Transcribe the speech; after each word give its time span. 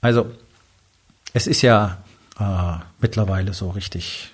Also, 0.00 0.30
es 1.32 1.46
ist 1.46 1.62
ja 1.62 1.98
äh, 2.38 2.82
mittlerweile 3.00 3.52
so 3.52 3.70
richtig 3.70 4.32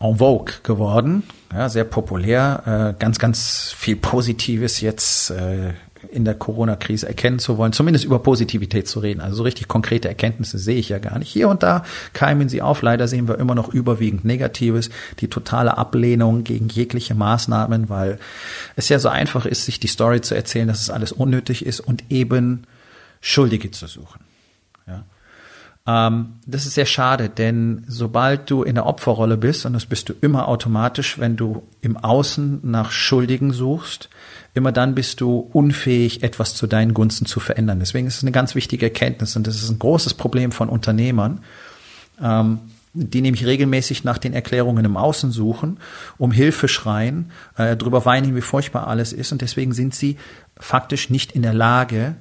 en 0.00 0.18
vogue 0.18 0.54
geworden, 0.64 1.22
ja, 1.52 1.68
sehr 1.68 1.84
populär, 1.84 2.94
äh, 2.96 3.00
ganz, 3.00 3.18
ganz 3.18 3.72
viel 3.76 3.96
Positives 3.96 4.80
jetzt 4.80 5.30
äh, 5.30 5.74
in 6.10 6.24
der 6.24 6.34
Corona-Krise 6.34 7.06
erkennen 7.06 7.38
zu 7.38 7.56
wollen, 7.56 7.72
zumindest 7.72 8.04
über 8.04 8.18
Positivität 8.18 8.88
zu 8.88 8.98
reden. 8.98 9.20
Also 9.20 9.36
so 9.36 9.42
richtig 9.44 9.68
konkrete 9.68 10.08
Erkenntnisse 10.08 10.58
sehe 10.58 10.76
ich 10.76 10.88
ja 10.88 10.98
gar 10.98 11.20
nicht. 11.20 11.28
Hier 11.28 11.48
und 11.48 11.62
da 11.62 11.84
keimen 12.12 12.48
sie 12.48 12.62
auf. 12.62 12.82
Leider 12.82 13.06
sehen 13.06 13.28
wir 13.28 13.38
immer 13.38 13.54
noch 13.54 13.68
überwiegend 13.68 14.24
Negatives, 14.24 14.90
die 15.20 15.28
totale 15.28 15.78
Ablehnung 15.78 16.42
gegen 16.42 16.68
jegliche 16.68 17.14
Maßnahmen, 17.14 17.88
weil 17.88 18.18
es 18.74 18.88
ja 18.88 18.98
so 18.98 19.08
einfach 19.08 19.46
ist, 19.46 19.64
sich 19.64 19.78
die 19.78 19.86
Story 19.86 20.20
zu 20.20 20.34
erzählen, 20.34 20.66
dass 20.66 20.80
es 20.80 20.90
alles 20.90 21.12
unnötig 21.12 21.64
ist 21.64 21.78
und 21.78 22.02
eben 22.10 22.64
Schuldige 23.20 23.70
zu 23.70 23.86
suchen. 23.86 24.31
Ja. 24.86 25.04
Ähm, 25.84 26.34
das 26.46 26.66
ist 26.66 26.74
sehr 26.74 26.86
schade, 26.86 27.28
denn 27.28 27.84
sobald 27.88 28.48
du 28.50 28.62
in 28.62 28.76
der 28.76 28.86
Opferrolle 28.86 29.36
bist, 29.36 29.66
und 29.66 29.72
das 29.72 29.86
bist 29.86 30.08
du 30.08 30.14
immer 30.20 30.46
automatisch, 30.46 31.18
wenn 31.18 31.36
du 31.36 31.62
im 31.80 31.96
Außen 31.96 32.60
nach 32.62 32.92
Schuldigen 32.92 33.52
suchst, 33.52 34.08
immer 34.54 34.70
dann 34.70 34.94
bist 34.94 35.20
du 35.20 35.38
unfähig, 35.38 36.22
etwas 36.22 36.54
zu 36.54 36.66
deinen 36.66 36.94
Gunsten 36.94 37.26
zu 37.26 37.40
verändern. 37.40 37.80
Deswegen 37.80 38.06
ist 38.06 38.18
es 38.18 38.22
eine 38.22 38.32
ganz 38.32 38.54
wichtige 38.54 38.86
Erkenntnis 38.86 39.34
und 39.34 39.46
das 39.46 39.56
ist 39.56 39.70
ein 39.70 39.78
großes 39.78 40.14
Problem 40.14 40.52
von 40.52 40.68
Unternehmern, 40.68 41.40
ähm, 42.22 42.60
die 42.94 43.22
nämlich 43.22 43.46
regelmäßig 43.46 44.04
nach 44.04 44.18
den 44.18 44.34
Erklärungen 44.34 44.84
im 44.84 44.98
Außen 44.98 45.32
suchen, 45.32 45.78
um 46.18 46.30
Hilfe 46.30 46.68
schreien, 46.68 47.32
äh, 47.56 47.74
drüber 47.74 48.04
weinen, 48.04 48.36
wie 48.36 48.42
furchtbar 48.42 48.86
alles 48.86 49.12
ist 49.12 49.32
und 49.32 49.40
deswegen 49.40 49.72
sind 49.72 49.94
sie 49.94 50.18
faktisch 50.58 51.10
nicht 51.10 51.32
in 51.32 51.42
der 51.42 51.54
Lage, 51.54 52.16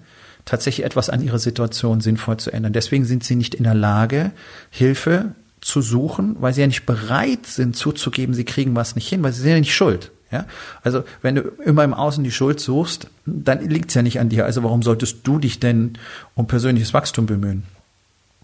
tatsächlich 0.46 0.86
etwas 0.86 1.10
an 1.10 1.22
ihrer 1.22 1.40
Situation 1.40 2.02
sinnvoll 2.02 2.38
zu 2.38 2.52
ändern. 2.52 2.74
Deswegen 2.74 3.06
sind 3.06 3.24
sie 3.24 3.36
nicht 3.36 3.56
in 3.56 3.64
der 3.64 3.74
Lage, 3.74 4.32
Hilfe 4.70 5.36
zu 5.62 5.82
suchen, 5.82 6.36
weil 6.40 6.54
sie 6.54 6.62
ja 6.62 6.68
nicht 6.68 6.86
bereit 6.86 7.46
sind 7.46 7.76
zuzugeben, 7.76 8.34
sie 8.34 8.46
kriegen 8.46 8.76
was 8.76 8.96
nicht 8.96 9.08
hin, 9.08 9.24
weil 9.24 9.32
sie 9.32 9.42
sind 9.42 9.52
ja 9.52 9.60
nicht 9.60 9.76
schuld. 9.76 10.12
Ja? 10.32 10.46
Also 10.82 11.04
wenn 11.22 11.36
du 11.36 11.42
immer 11.64 11.84
im 11.84 11.94
Außen 11.94 12.24
die 12.24 12.32
Schuld 12.32 12.60
suchst, 12.60 13.08
dann 13.26 13.68
liegt 13.70 13.90
es 13.90 13.96
ja 13.96 14.02
nicht 14.02 14.20
an 14.20 14.30
dir. 14.30 14.46
Also 14.46 14.64
warum 14.64 14.82
solltest 14.82 15.20
du 15.24 15.38
dich 15.38 15.60
denn 15.60 15.98
um 16.36 16.48
persönliches 16.48 16.94
Wachstum 16.94 17.26
bemühen? 17.26 17.64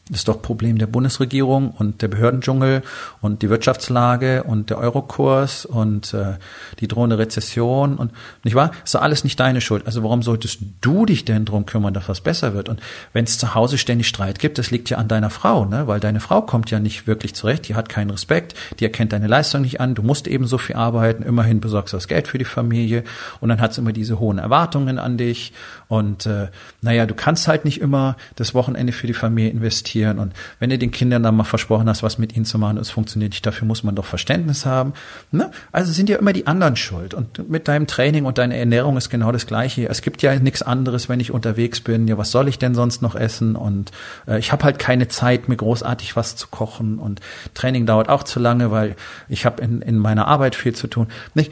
Das 0.09 0.19
ist 0.19 0.27
doch 0.29 0.41
Problem 0.41 0.77
der 0.77 0.87
Bundesregierung 0.87 1.71
und 1.71 2.01
der 2.01 2.07
Behördendschungel 2.07 2.81
und 3.19 3.41
die 3.41 3.49
Wirtschaftslage 3.49 4.43
und 4.43 4.69
der 4.69 4.77
Eurokurs 4.77 5.65
und 5.65 6.13
äh, 6.13 6.35
die 6.79 6.87
drohende 6.87 7.17
Rezession 7.17 7.95
und 7.95 8.11
nicht 8.43 8.55
wahr? 8.55 8.71
Ist 8.85 8.95
doch 8.95 9.01
alles 9.01 9.25
nicht 9.25 9.37
deine 9.37 9.59
Schuld. 9.59 9.85
Also 9.85 10.03
warum 10.03 10.23
solltest 10.23 10.59
du 10.79 11.05
dich 11.05 11.25
denn 11.25 11.43
drum 11.43 11.65
kümmern, 11.65 11.93
dass 11.93 12.07
was 12.07 12.21
besser 12.21 12.53
wird? 12.53 12.69
Und 12.69 12.79
wenn 13.11 13.25
es 13.25 13.37
zu 13.37 13.53
Hause 13.53 13.77
ständig 13.77 14.07
Streit 14.07 14.39
gibt, 14.39 14.57
das 14.57 14.71
liegt 14.71 14.89
ja 14.89 14.97
an 14.97 15.09
deiner 15.09 15.29
Frau, 15.29 15.65
ne? 15.65 15.87
Weil 15.87 15.99
deine 15.99 16.21
Frau 16.21 16.41
kommt 16.41 16.71
ja 16.71 16.79
nicht 16.79 17.05
wirklich 17.05 17.35
zurecht, 17.35 17.67
die 17.67 17.75
hat 17.75 17.89
keinen 17.89 18.09
Respekt, 18.09 18.55
die 18.79 18.85
erkennt 18.85 19.11
deine 19.11 19.27
Leistung 19.27 19.61
nicht 19.61 19.81
an, 19.81 19.93
du 19.93 20.03
musst 20.03 20.27
eben 20.27 20.47
so 20.47 20.57
viel 20.57 20.77
arbeiten, 20.77 21.23
immerhin 21.23 21.59
besorgst 21.59 21.91
du 21.91 21.97
das 21.97 22.07
Geld 22.07 22.29
für 22.29 22.37
die 22.37 22.45
Familie 22.45 23.03
und 23.41 23.49
dann 23.49 23.59
hat 23.59 23.73
sie 23.73 23.81
immer 23.81 23.91
diese 23.91 24.19
hohen 24.19 24.37
Erwartungen 24.37 24.99
an 24.99 25.17
dich 25.17 25.51
und 25.89 26.25
äh, 26.25 26.47
naja, 26.81 27.05
du 27.05 27.13
kannst 27.13 27.49
halt 27.49 27.65
nicht 27.65 27.81
immer 27.81 28.15
das 28.37 28.53
Wochenende 28.53 28.93
für 28.93 29.07
die 29.07 29.13
Familie 29.13 29.51
investieren 29.51 29.96
investieren. 29.97 30.19
Und 30.19 30.33
wenn 30.59 30.69
du 30.69 30.77
den 30.77 30.91
Kindern 30.91 31.23
dann 31.23 31.35
mal 31.35 31.43
versprochen 31.43 31.89
hast, 31.89 32.03
was 32.03 32.17
mit 32.17 32.35
ihnen 32.35 32.45
zu 32.45 32.57
machen, 32.57 32.77
es 32.77 32.89
funktioniert 32.89 33.31
nicht, 33.31 33.45
dafür 33.45 33.67
muss 33.67 33.83
man 33.83 33.95
doch 33.95 34.05
Verständnis 34.05 34.65
haben. 34.65 34.93
Ne? 35.31 35.51
Also 35.71 35.91
sind 35.91 36.09
ja 36.09 36.17
immer 36.17 36.33
die 36.33 36.47
anderen 36.47 36.75
schuld. 36.75 37.13
Und 37.13 37.49
mit 37.49 37.67
deinem 37.67 37.87
Training 37.87 38.25
und 38.25 38.37
deiner 38.37 38.55
Ernährung 38.55 38.97
ist 38.97 39.09
genau 39.09 39.31
das 39.31 39.47
Gleiche. 39.47 39.87
Es 39.89 40.01
gibt 40.01 40.21
ja 40.21 40.35
nichts 40.39 40.61
anderes, 40.61 41.09
wenn 41.09 41.19
ich 41.19 41.31
unterwegs 41.31 41.81
bin. 41.81 42.07
Ja, 42.07 42.17
was 42.17 42.31
soll 42.31 42.47
ich 42.47 42.59
denn 42.59 42.75
sonst 42.75 43.01
noch 43.01 43.15
essen? 43.15 43.55
Und 43.55 43.91
äh, 44.27 44.39
ich 44.39 44.51
habe 44.51 44.63
halt 44.63 44.79
keine 44.79 45.07
Zeit, 45.07 45.49
mir 45.49 45.57
großartig 45.57 46.15
was 46.15 46.35
zu 46.35 46.47
kochen. 46.47 46.99
Und 46.99 47.21
Training 47.53 47.85
dauert 47.85 48.09
auch 48.09 48.23
zu 48.23 48.39
lange, 48.39 48.71
weil 48.71 48.95
ich 49.29 49.45
habe 49.45 49.61
in, 49.61 49.81
in 49.81 49.97
meiner 49.97 50.27
Arbeit 50.27 50.55
viel 50.55 50.75
zu 50.75 50.87
tun. 50.87 51.07
Nicht? 51.33 51.51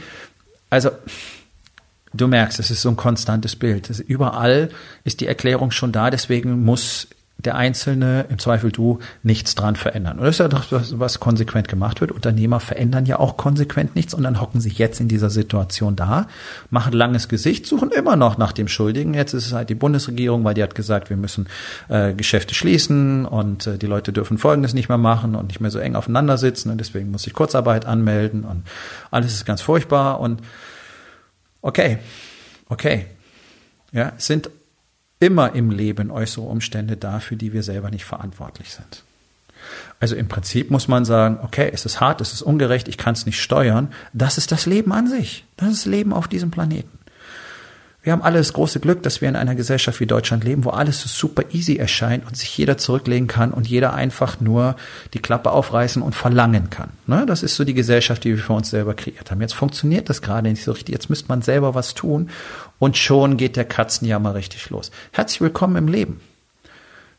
Also 0.70 0.92
du 2.14 2.28
merkst, 2.28 2.60
es 2.60 2.72
ist 2.72 2.82
so 2.82 2.90
ein 2.90 2.96
konstantes 2.96 3.56
Bild. 3.56 3.90
Überall 4.08 4.70
ist 5.04 5.22
die 5.22 5.28
Erklärung 5.28 5.72
schon 5.72 5.92
da, 5.92 6.10
deswegen 6.10 6.64
muss 6.64 7.08
der 7.38 7.56
Einzelne, 7.56 8.25
im 8.29 8.40
Zweifel 8.40 8.72
du, 8.72 9.00
nichts 9.22 9.56
dran 9.56 9.75
verändern. 9.75 10.18
Und 10.18 10.25
das 10.25 10.35
ist 10.35 10.40
ja 10.40 10.47
das, 10.47 11.00
was 11.00 11.19
konsequent 11.19 11.68
gemacht 11.68 12.01
wird. 12.01 12.12
Unternehmer 12.12 12.59
verändern 12.59 13.06
ja 13.06 13.19
auch 13.19 13.35
konsequent 13.38 13.96
nichts 13.96 14.13
und 14.13 14.23
dann 14.23 14.40
hocken 14.40 14.62
sich 14.62 14.78
jetzt 14.78 15.00
in 15.00 15.07
dieser 15.07 15.29
Situation 15.29 15.96
da, 15.96 16.28
machen 16.69 16.94
langes 16.94 17.28
Gesicht, 17.28 17.66
suchen 17.66 17.91
immer 17.91 18.16
noch 18.16 18.38
nach 18.38 18.53
dem 18.53 18.68
Schuldigen. 18.68 19.13
Jetzt 19.13 19.34
ist 19.34 19.47
es 19.47 19.53
halt 19.53 19.69
die 19.69 19.75
Bundesregierung, 19.75 20.44
weil 20.44 20.53
die 20.53 20.63
hat 20.63 20.75
gesagt, 20.75 21.09
wir 21.09 21.18
müssen 21.18 21.47
äh, 21.90 22.13
Geschäfte 22.13 22.56
schließen 22.56 23.25
und 23.25 23.67
äh, 23.67 23.78
die 23.78 23.88
Leute 23.88 24.13
dürfen 24.13 24.38
Folgendes 24.38 24.73
nicht 24.73 24.88
mehr 24.90 24.97
machen 24.97 25.35
und 25.35 25.47
nicht 25.47 25.59
mehr 25.59 25.72
so 25.72 25.79
eng 25.79 25.96
aufeinander 25.96 26.38
sitzen 26.38 26.72
und 26.72 26.79
deswegen 26.79 27.12
muss 27.12 27.28
ich 27.28 27.34
Kurzarbeit 27.34 27.85
anmelden 27.85 28.46
und 28.46 28.63
alles 29.12 29.34
ist 29.34 29.46
ganz 29.46 29.62
furchtbar 29.62 30.19
und 30.19 30.41
okay, 31.62 32.00
okay. 32.69 33.07
Ja, 33.91 34.12
es 34.17 34.28
sind 34.28 34.50
immer 35.20 35.53
im 35.53 35.72
Leben 35.72 36.12
äußere 36.12 36.46
Umstände 36.46 36.98
da, 36.98 37.20
für 37.20 37.36
die 37.36 37.53
wir 37.53 37.64
selber 37.64 37.90
nicht 37.90 38.06
verantwortlich 38.06 38.72
sind. 38.72 39.03
Also 40.00 40.16
im 40.16 40.28
Prinzip 40.28 40.70
muss 40.72 40.88
man 40.88 41.06
sagen, 41.06 41.40
okay, 41.42 41.70
es 41.74 41.86
ist 41.86 42.00
hart, 42.00 42.22
es 42.22 42.34
ist 42.34 42.42
ungerecht, 42.42 42.88
ich 42.88 42.98
kann 42.98 43.14
es 43.14 43.26
nicht 43.26 43.42
steuern. 43.42 43.92
Das 44.14 44.38
ist 44.38 44.52
das 44.52 44.66
Leben 44.66 44.92
an 44.92 45.08
sich. 45.08 45.46
Das 45.58 45.70
ist 45.70 45.86
Leben 45.86 46.14
auf 46.14 46.28
diesem 46.28 46.52
Planeten. 46.52 47.00
Wir 48.06 48.12
haben 48.12 48.22
alle 48.22 48.38
das 48.38 48.53
große 48.53 48.80
Glück, 48.81 49.02
dass 49.02 49.22
wir 49.22 49.30
in 49.30 49.36
einer 49.36 49.56
Gesellschaft 49.56 50.00
wie 50.00 50.06
Deutschland 50.06 50.44
leben, 50.44 50.64
wo 50.64 50.70
alles 50.70 51.02
so 51.02 51.09
super 51.09 51.42
easy 51.53 51.78
erscheint 51.78 52.28
und 52.28 52.38
sich 52.38 52.56
jeder 52.56 52.78
zurücklegen 52.78 53.28
kann 53.28 53.52
und 53.52 53.68
jeder 53.68 53.96
einfach 53.96 54.40
nur 54.40 54.76
die 55.16 55.20
Klappe 55.20 55.50
aufreißen 55.50 56.03
und 56.03 56.14
verlangen 56.14 56.70
kann. 56.70 56.92
Ne? 57.08 57.26
Das 57.26 57.42
ist 57.42 57.56
so 57.56 57.64
die 57.64 57.74
Gesellschaft, 57.74 58.24
die 58.24 58.36
wir 58.36 58.38
für 58.38 58.53
uns 58.53 58.70
selber 58.70 58.94
kreiert 58.94 59.32
haben. 59.32 59.42
Jetzt 59.42 59.56
funktioniert 59.56 60.08
das 60.08 60.22
gerade 60.22 60.47
nicht 60.47 60.64
so 60.64 60.74
richtig. 60.74 60.94
Jetzt 60.94 61.09
müsste 61.09 61.30
man 61.30 61.42
selber 61.42 61.74
was 61.74 61.96
tun 61.96 62.30
und 62.85 62.97
schon 62.97 63.35
geht 63.35 63.56
der 63.56 63.66
Katzenjammer 63.66 64.35
richtig 64.35 64.69
los. 64.69 64.91
Herzlich 65.12 65.41
willkommen 65.41 65.75
im 65.75 65.88
Leben. 65.88 66.22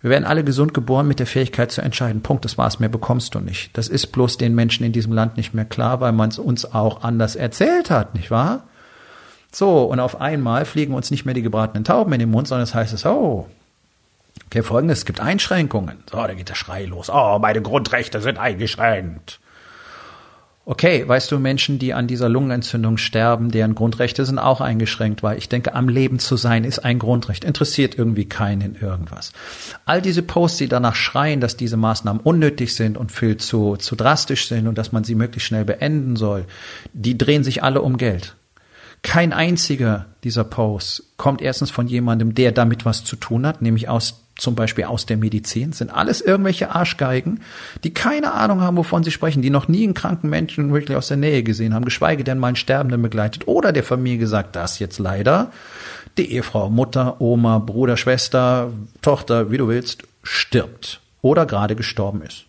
Wir 0.00 0.10
werden 0.10 0.25
alle 0.25 0.44
gesund 0.44 0.75
geboren 0.75 1.09
mit 1.09 1.19
der 1.19 1.27
Fähigkeit 1.27 1.72
zu 1.72 1.82
entscheiden. 1.82 2.22
Punkt, 2.22 2.44
das 2.44 2.56
war's, 2.56 2.78
mehr 2.78 2.88
bekommst 2.88 3.34
du 3.34 3.41
nicht. 3.41 3.77
Das 3.77 3.88
ist 3.88 4.12
bloß 4.12 4.38
den 4.38 4.54
Menschen 4.54 4.87
in 4.87 4.93
diesem 4.93 5.12
Land 5.12 5.37
nicht 5.37 5.54
mehr 5.54 5.65
klar, 5.65 6.00
weil 6.00 6.12
man 6.12 6.28
es 6.28 6.38
uns 6.38 6.72
auch 6.72 7.03
anders 7.03 7.34
erzählt 7.34 7.91
hat, 7.91 8.15
nicht 8.15 8.31
wahr? 8.31 8.62
So, 9.50 9.82
und 9.82 9.99
auf 9.99 10.21
einmal 10.21 10.66
fliegen 10.66 10.94
uns 10.94 11.10
nicht 11.10 11.25
mehr 11.25 11.34
die 11.34 11.43
gebratenen 11.43 11.83
Tauben 11.83 12.12
in 12.12 12.21
den 12.21 12.31
Mund, 12.31 12.47
sondern 12.47 12.62
es 12.62 12.77
heißt 12.77 12.94
es, 12.94 13.04
oh, 13.04 13.48
okay, 14.47 14.62
folgendes, 14.62 14.98
es 14.98 15.04
gibt 15.04 15.19
Einschränkungen. 15.19 15.98
So, 16.09 16.19
da 16.19 16.33
geht 16.34 16.48
der 16.48 16.54
Schrei 16.54 16.84
los. 16.84 17.10
Oh, 17.10 17.41
meine 17.41 17.60
Grundrechte 17.60 18.21
sind 18.21 18.38
eingeschränkt. 18.38 19.41
Okay, 20.69 21.06
weißt 21.06 21.31
du, 21.31 21.38
Menschen, 21.38 21.78
die 21.78 21.94
an 21.94 22.09
dieser 22.09 22.28
Lungenentzündung 22.28 22.97
sterben, 22.97 23.53
deren 23.53 23.77
Grundrechte 23.77 24.27
sind 24.27 24.41
auch 24.41 24.60
eingeschränkt, 24.60 25.22
weil 25.22 25.39
ich 25.39 25.48
denke, 25.48 25.77
am 25.77 25.89
Leben 25.89 26.18
zu 26.18 26.36
sein 26.36 26.65
ist 26.65 26.80
ein 26.80 26.98
Grundrecht. 26.98 27.45
Interessiert 27.45 27.97
irgendwie 27.97 28.24
keinen 28.24 28.74
irgendwas. 28.74 29.33
All 29.84 30.03
diese 30.03 30.22
Posts, 30.22 30.59
die 30.59 30.68
danach 30.68 30.97
schreien, 30.97 31.41
dass 31.41 31.57
diese 31.57 31.77
Maßnahmen 31.77 32.21
unnötig 32.21 32.74
sind 32.74 32.98
und 32.98 33.13
viel 33.13 33.36
zu, 33.36 33.77
zu 33.77 33.95
drastisch 33.95 34.48
sind 34.48 34.66
und 34.66 34.77
dass 34.77 34.91
man 34.91 35.04
sie 35.04 35.15
möglichst 35.15 35.47
schnell 35.47 35.65
beenden 35.65 36.16
soll, 36.16 36.47
die 36.92 37.16
drehen 37.16 37.45
sich 37.45 37.62
alle 37.62 37.80
um 37.80 37.97
Geld. 37.97 38.34
Kein 39.03 39.33
einziger 39.33 40.07
dieser 40.25 40.45
Posts 40.45 41.13
kommt 41.16 41.41
erstens 41.41 41.71
von 41.71 41.87
jemandem, 41.87 42.34
der 42.34 42.53
damit 42.53 42.84
was 42.84 43.04
zu 43.04 43.16
tun 43.16 43.47
hat, 43.47 43.63
nämlich 43.63 43.89
aus 43.89 44.22
zum 44.37 44.54
Beispiel 44.54 44.84
aus 44.84 45.07
der 45.07 45.16
Medizin, 45.16 45.72
sind 45.72 45.91
alles 45.91 46.21
irgendwelche 46.21 46.75
Arschgeigen, 46.75 47.41
die 47.84 47.95
keine 47.95 48.33
Ahnung 48.33 48.60
haben, 48.60 48.77
wovon 48.77 49.03
sie 49.03 49.10
sprechen, 49.10 49.41
die 49.41 49.51
noch 49.51 49.66
nie 49.66 49.84
einen 49.84 49.95
kranken 49.95 50.28
Menschen 50.28 50.72
wirklich 50.72 50.97
aus 50.97 51.09
der 51.09 51.16
Nähe 51.16 51.43
gesehen 51.43 51.72
haben, 51.72 51.87
geschweige 51.87 52.22
denn 52.22 52.39
mal 52.39 52.48
einen 52.48 52.57
Sterbenden 52.57 53.01
begleitet 53.01 53.48
oder 53.48 53.72
der 53.72 53.83
Familie 53.83 54.19
gesagt, 54.19 54.54
das 54.54 54.78
jetzt 54.78 54.98
leider 54.98 55.51
die 56.19 56.33
Ehefrau, 56.33 56.71
Mutter, 56.71 57.21
Oma, 57.21 57.59
Bruder, 57.59 57.97
Schwester, 57.97 58.71
Tochter, 59.03 59.51
wie 59.51 59.59
du 59.59 59.69
willst, 59.69 60.03
stirbt 60.22 61.01
oder 61.22 61.47
gerade 61.47 61.75
gestorben 61.75 62.22
ist. 62.22 62.45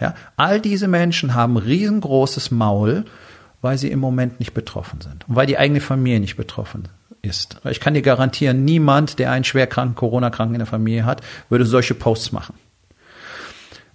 Ja, 0.00 0.14
all 0.36 0.60
diese 0.60 0.88
Menschen 0.88 1.34
haben 1.34 1.58
riesengroßes 1.58 2.50
Maul 2.50 3.04
weil 3.60 3.78
sie 3.78 3.90
im 3.90 3.98
Moment 3.98 4.38
nicht 4.40 4.54
betroffen 4.54 5.00
sind 5.00 5.28
und 5.28 5.36
weil 5.36 5.46
die 5.46 5.58
eigene 5.58 5.80
Familie 5.80 6.20
nicht 6.20 6.36
betroffen 6.36 6.88
ist. 7.22 7.60
Ich 7.68 7.80
kann 7.80 7.94
dir 7.94 8.02
garantieren, 8.02 8.64
niemand, 8.64 9.18
der 9.18 9.32
einen 9.32 9.44
schwerkranken 9.44 9.94
Corona-Kranken 9.94 10.54
in 10.54 10.60
der 10.60 10.66
Familie 10.66 11.04
hat, 11.04 11.22
würde 11.48 11.66
solche 11.66 11.94
Posts 11.94 12.32
machen. 12.32 12.54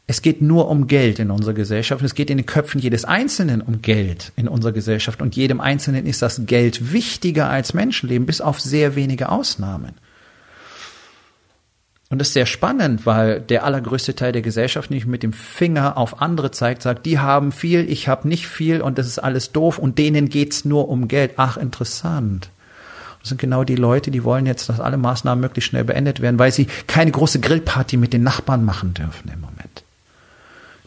Es 0.07 0.21
geht 0.21 0.41
nur 0.41 0.69
um 0.69 0.85
Geld 0.85 1.17
in 1.17 1.31
unserer 1.31 1.55
Gesellschaft. 1.55 2.03
Es 2.03 2.13
geht 2.13 2.29
in 2.29 2.37
den 2.37 2.45
Köpfen 2.45 2.79
jedes 2.79 3.05
Einzelnen 3.05 3.61
um 3.61 3.81
Geld 3.81 4.31
in 4.35 4.47
unserer 4.47 4.71
Gesellschaft. 4.71 5.19
Und 5.19 5.35
jedem 5.35 5.59
Einzelnen 5.59 6.05
ist 6.05 6.21
das 6.21 6.45
Geld 6.45 6.93
wichtiger 6.93 7.49
als 7.49 7.73
Menschenleben, 7.73 8.27
bis 8.27 8.39
auf 8.39 8.61
sehr 8.61 8.95
wenige 8.95 9.29
Ausnahmen. 9.29 9.93
Und 12.09 12.19
das 12.19 12.27
ist 12.27 12.33
sehr 12.35 12.45
spannend, 12.45 13.05
weil 13.05 13.41
der 13.41 13.63
allergrößte 13.63 14.15
Teil 14.15 14.31
der 14.31 14.43
Gesellschaft 14.43 14.91
nicht 14.91 15.07
mit 15.07 15.23
dem 15.23 15.33
Finger 15.33 15.97
auf 15.97 16.21
andere 16.21 16.51
zeigt, 16.51 16.83
sagt, 16.83 17.05
die 17.05 17.17
haben 17.17 17.51
viel, 17.51 17.89
ich 17.89 18.07
habe 18.07 18.27
nicht 18.27 18.47
viel 18.47 18.81
und 18.81 18.99
das 18.99 19.07
ist 19.07 19.19
alles 19.19 19.51
doof 19.51 19.79
und 19.79 19.97
denen 19.97 20.29
geht's 20.29 20.65
nur 20.65 20.87
um 20.87 21.07
Geld. 21.07 21.33
Ach, 21.37 21.57
interessant. 21.57 22.49
Das 23.21 23.29
sind 23.29 23.41
genau 23.41 23.63
die 23.63 23.75
Leute, 23.75 24.11
die 24.11 24.23
wollen 24.23 24.45
jetzt, 24.45 24.69
dass 24.69 24.79
alle 24.79 24.97
Maßnahmen 24.97 25.41
möglichst 25.41 25.71
schnell 25.71 25.83
beendet 25.83 26.21
werden, 26.21 26.37
weil 26.37 26.51
sie 26.51 26.67
keine 26.85 27.09
große 27.09 27.39
Grillparty 27.39 27.97
mit 27.97 28.13
den 28.13 28.21
Nachbarn 28.21 28.63
machen 28.63 28.93
dürfen 28.93 29.31
im 29.33 29.41
Moment. 29.41 29.64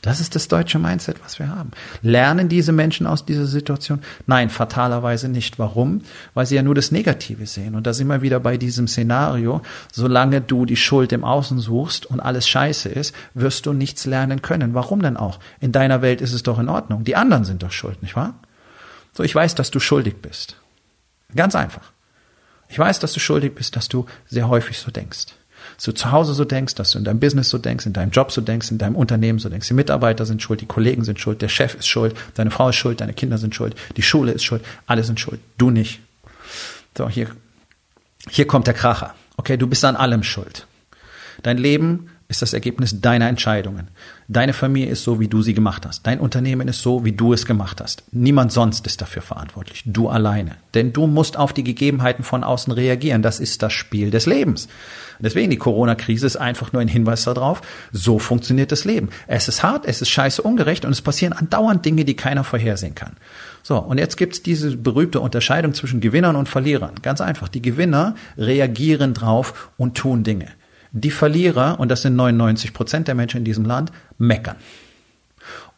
Das 0.02 0.20
ist 0.20 0.34
das 0.34 0.46
deutsche 0.46 0.78
Mindset, 0.78 1.16
was 1.24 1.38
wir 1.38 1.48
haben. 1.48 1.70
Lernen 2.02 2.48
diese 2.48 2.72
Menschen 2.72 3.06
aus 3.06 3.24
dieser 3.24 3.46
Situation? 3.46 4.00
Nein, 4.26 4.48
fatalerweise 4.50 5.28
nicht. 5.28 5.58
Warum? 5.58 6.02
Weil 6.34 6.46
sie 6.46 6.54
ja 6.54 6.62
nur 6.62 6.74
das 6.74 6.92
Negative 6.92 7.46
sehen. 7.46 7.74
Und 7.74 7.86
da 7.86 7.92
sind 7.92 8.06
wir 8.06 8.22
wieder 8.22 8.38
bei 8.38 8.56
diesem 8.56 8.86
Szenario. 8.86 9.62
Solange 9.92 10.40
du 10.40 10.66
die 10.66 10.76
Schuld 10.76 11.12
im 11.12 11.24
Außen 11.24 11.58
suchst 11.58 12.06
und 12.06 12.20
alles 12.20 12.48
scheiße 12.48 12.88
ist, 12.88 13.14
wirst 13.34 13.66
du 13.66 13.72
nichts 13.72 14.06
lernen 14.06 14.42
können. 14.42 14.74
Warum 14.74 15.02
denn 15.02 15.16
auch? 15.16 15.40
In 15.60 15.72
deiner 15.72 16.00
Welt 16.00 16.20
ist 16.20 16.32
es 16.32 16.44
doch 16.44 16.58
in 16.58 16.68
Ordnung. 16.68 17.04
Die 17.04 17.16
anderen 17.16 17.44
sind 17.44 17.62
doch 17.62 17.72
schuld, 17.72 18.02
nicht 18.02 18.14
wahr? 18.14 18.34
So, 19.12 19.24
ich 19.24 19.34
weiß, 19.34 19.56
dass 19.56 19.70
du 19.70 19.80
schuldig 19.80 20.22
bist. 20.22 20.56
Ganz 21.34 21.56
einfach. 21.56 21.92
Ich 22.68 22.78
weiß, 22.78 23.00
dass 23.00 23.14
du 23.14 23.20
schuldig 23.20 23.54
bist, 23.54 23.74
dass 23.74 23.88
du 23.88 24.06
sehr 24.26 24.48
häufig 24.48 24.78
so 24.78 24.90
denkst 24.90 25.37
du 25.84 25.92
zu 25.92 26.12
Hause 26.12 26.34
so 26.34 26.44
denkst, 26.44 26.74
dass 26.74 26.92
du 26.92 26.98
in 26.98 27.04
deinem 27.04 27.20
Business 27.20 27.48
so 27.48 27.58
denkst, 27.58 27.86
in 27.86 27.92
deinem 27.92 28.10
Job 28.10 28.32
so 28.32 28.40
denkst, 28.40 28.70
in 28.70 28.78
deinem 28.78 28.96
Unternehmen 28.96 29.38
so 29.38 29.48
denkst. 29.48 29.68
Die 29.68 29.74
Mitarbeiter 29.74 30.26
sind 30.26 30.42
schuld, 30.42 30.60
die 30.60 30.66
Kollegen 30.66 31.04
sind 31.04 31.20
schuld, 31.20 31.42
der 31.42 31.48
Chef 31.48 31.74
ist 31.74 31.88
schuld, 31.88 32.16
deine 32.34 32.50
Frau 32.50 32.68
ist 32.68 32.76
schuld, 32.76 33.00
deine 33.00 33.12
Kinder 33.12 33.38
sind 33.38 33.54
schuld, 33.54 33.74
die 33.96 34.02
Schule 34.02 34.32
ist 34.32 34.44
schuld, 34.44 34.64
alle 34.86 35.04
sind 35.04 35.20
schuld, 35.20 35.40
du 35.56 35.70
nicht. 35.70 36.00
So, 36.96 37.08
hier, 37.08 37.28
hier 38.28 38.46
kommt 38.46 38.66
der 38.66 38.74
Kracher. 38.74 39.14
Okay, 39.36 39.56
du 39.56 39.66
bist 39.66 39.84
an 39.84 39.96
allem 39.96 40.22
schuld. 40.22 40.66
Dein 41.42 41.58
Leben 41.58 42.10
ist 42.30 42.42
das 42.42 42.52
Ergebnis 42.52 43.00
deiner 43.00 43.26
Entscheidungen. 43.26 43.88
Deine 44.28 44.52
Familie 44.52 44.90
ist 44.90 45.02
so, 45.02 45.18
wie 45.18 45.28
du 45.28 45.40
sie 45.40 45.54
gemacht 45.54 45.86
hast. 45.86 46.06
Dein 46.06 46.20
Unternehmen 46.20 46.68
ist 46.68 46.82
so, 46.82 47.02
wie 47.06 47.12
du 47.12 47.32
es 47.32 47.46
gemacht 47.46 47.80
hast. 47.80 48.02
Niemand 48.12 48.52
sonst 48.52 48.86
ist 48.86 49.00
dafür 49.00 49.22
verantwortlich. 49.22 49.82
Du 49.86 50.10
alleine. 50.10 50.56
Denn 50.74 50.92
du 50.92 51.06
musst 51.06 51.38
auf 51.38 51.54
die 51.54 51.64
Gegebenheiten 51.64 52.24
von 52.24 52.44
außen 52.44 52.70
reagieren. 52.70 53.22
Das 53.22 53.40
ist 53.40 53.62
das 53.62 53.72
Spiel 53.72 54.10
des 54.10 54.26
Lebens. 54.26 54.68
Deswegen, 55.18 55.50
die 55.50 55.56
Corona-Krise 55.56 56.26
ist 56.26 56.36
einfach 56.36 56.74
nur 56.74 56.82
ein 56.82 56.88
Hinweis 56.88 57.24
darauf, 57.24 57.62
so 57.92 58.18
funktioniert 58.18 58.72
das 58.72 58.84
Leben. 58.84 59.08
Es 59.26 59.48
ist 59.48 59.62
hart, 59.62 59.86
es 59.86 60.02
ist 60.02 60.10
scheiße 60.10 60.42
ungerecht 60.42 60.84
und 60.84 60.92
es 60.92 61.00
passieren 61.00 61.32
andauernd 61.32 61.86
Dinge, 61.86 62.04
die 62.04 62.14
keiner 62.14 62.44
vorhersehen 62.44 62.94
kann. 62.94 63.16
So, 63.62 63.78
und 63.78 63.96
jetzt 63.96 64.18
gibt's 64.18 64.42
diese 64.42 64.76
berühmte 64.76 65.20
Unterscheidung 65.20 65.72
zwischen 65.72 66.00
Gewinnern 66.00 66.36
und 66.36 66.48
Verlierern. 66.48 66.96
Ganz 67.00 67.22
einfach. 67.22 67.48
Die 67.48 67.62
Gewinner 67.62 68.16
reagieren 68.36 69.14
drauf 69.14 69.70
und 69.78 69.96
tun 69.96 70.24
Dinge. 70.24 70.48
Die 70.92 71.10
Verlierer, 71.10 71.78
und 71.78 71.90
das 71.90 72.02
sind 72.02 72.16
99 72.16 72.72
Prozent 72.72 73.08
der 73.08 73.14
Menschen 73.14 73.38
in 73.38 73.44
diesem 73.44 73.64
Land, 73.64 73.92
meckern 74.18 74.56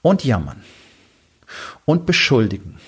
und 0.03 0.25
jammern 0.25 0.63
und 1.85 2.07
beschuldigen 2.07 2.79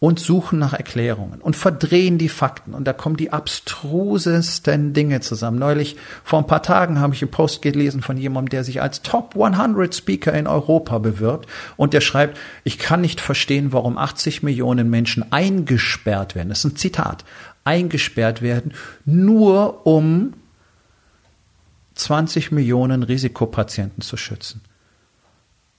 und 0.00 0.18
suchen 0.18 0.58
nach 0.58 0.72
Erklärungen 0.72 1.42
und 1.42 1.56
verdrehen 1.56 2.16
die 2.16 2.30
Fakten 2.30 2.72
und 2.72 2.84
da 2.84 2.94
kommen 2.94 3.18
die 3.18 3.32
abstrusesten 3.32 4.94
Dinge 4.94 5.20
zusammen. 5.20 5.58
Neulich, 5.58 5.96
vor 6.24 6.38
ein 6.38 6.46
paar 6.46 6.62
Tagen 6.62 7.00
habe 7.00 7.14
ich 7.14 7.22
einen 7.22 7.30
Post 7.30 7.60
gelesen 7.60 8.00
von 8.00 8.16
jemandem, 8.16 8.48
der 8.48 8.64
sich 8.64 8.80
als 8.80 9.02
Top 9.02 9.36
100 9.38 9.94
Speaker 9.94 10.32
in 10.32 10.46
Europa 10.46 10.98
bewirbt 10.98 11.48
und 11.76 11.92
der 11.92 12.00
schreibt, 12.00 12.38
ich 12.64 12.78
kann 12.78 13.02
nicht 13.02 13.20
verstehen, 13.20 13.72
warum 13.72 13.98
80 13.98 14.42
Millionen 14.42 14.88
Menschen 14.88 15.30
eingesperrt 15.32 16.34
werden. 16.34 16.48
Das 16.48 16.64
ist 16.64 16.72
ein 16.72 16.76
Zitat. 16.76 17.24
Eingesperrt 17.64 18.40
werden, 18.40 18.72
nur 19.04 19.86
um 19.86 20.32
20 22.00 22.50
Millionen 22.50 23.02
Risikopatienten 23.02 24.02
zu 24.02 24.16
schützen. 24.16 24.62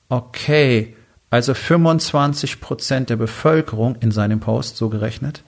Okay, 0.10 0.96
also 1.30 1.54
25 1.54 2.62
Prozent 2.62 3.10
der 3.10 3.16
Bevölkerung 3.16 3.96
in 3.96 4.12
seinem 4.12 4.40
Post 4.40 4.78
so 4.78 4.90
gerechnet 4.90 5.44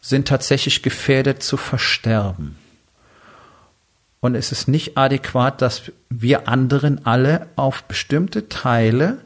sind 0.00 0.26
tatsächlich 0.26 0.82
gefährdet 0.82 1.42
zu 1.42 1.58
versterben. 1.58 2.56
Und 4.20 4.34
es 4.34 4.50
ist 4.50 4.66
nicht 4.66 4.96
adäquat, 4.96 5.60
dass 5.62 5.92
wir 6.08 6.48
anderen 6.48 7.06
alle 7.06 7.48
auf 7.56 7.84
bestimmte 7.84 8.48
Teile 8.48 9.18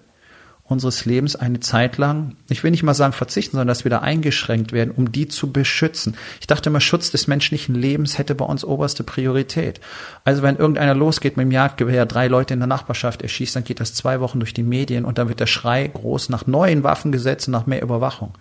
unseres 0.67 1.05
Lebens 1.05 1.37
eine 1.37 1.61
Zeit 1.61 1.99
lang, 1.99 2.37
ich 2.49 2.65
will 2.65 2.71
nicht 2.71 2.83
mal 2.83 2.95
sagen 2.95 3.13
verzichten, 3.13 3.53
sondern 3.53 3.69
dass 3.69 3.85
wir 3.85 3.91
da 3.91 3.99
eingeschränkt 3.99 4.73
werden, 4.73 4.95
um 4.97 5.13
die 5.13 5.29
zu 5.29 5.53
beschützen. 5.53 6.17
Ich 6.41 6.47
dachte 6.47 6.71
immer, 6.71 6.81
Schutz 6.81 7.11
des 7.11 7.27
menschlichen 7.27 7.75
Lebens 7.75 8.17
hätte 8.17 8.35
bei 8.35 8.47
uns 8.47 8.65
oberste 8.65 9.05
Priorität. 9.05 9.81
Also 10.25 10.43
wenn 10.43 10.57
irgendeiner 10.57 10.95
losgeht 10.95 11.37
mit 11.37 11.45
dem 11.45 11.51
Jagdgewehr, 11.51 12.07
drei 12.07 12.29
Leute 12.29 12.55
in 12.55 12.61
der 12.61 12.67
Nachbarschaft 12.67 13.21
erschießt, 13.21 13.55
dann 13.55 13.65
geht 13.65 13.81
das 13.81 13.93
zwei 13.93 14.21
Wochen 14.21 14.41
durch 14.41 14.55
die 14.55 14.63
Medien 14.63 15.05
und 15.05 15.19
dann 15.19 15.29
wird 15.29 15.41
der 15.41 15.47
Schrei 15.47 15.87
groß 15.87 16.31
nach 16.31 16.47
neuen 16.47 16.83
Waffengesetzen, 16.83 17.53
nach 17.53 17.67
mehr 17.67 17.83
Überwachung. 17.83 18.33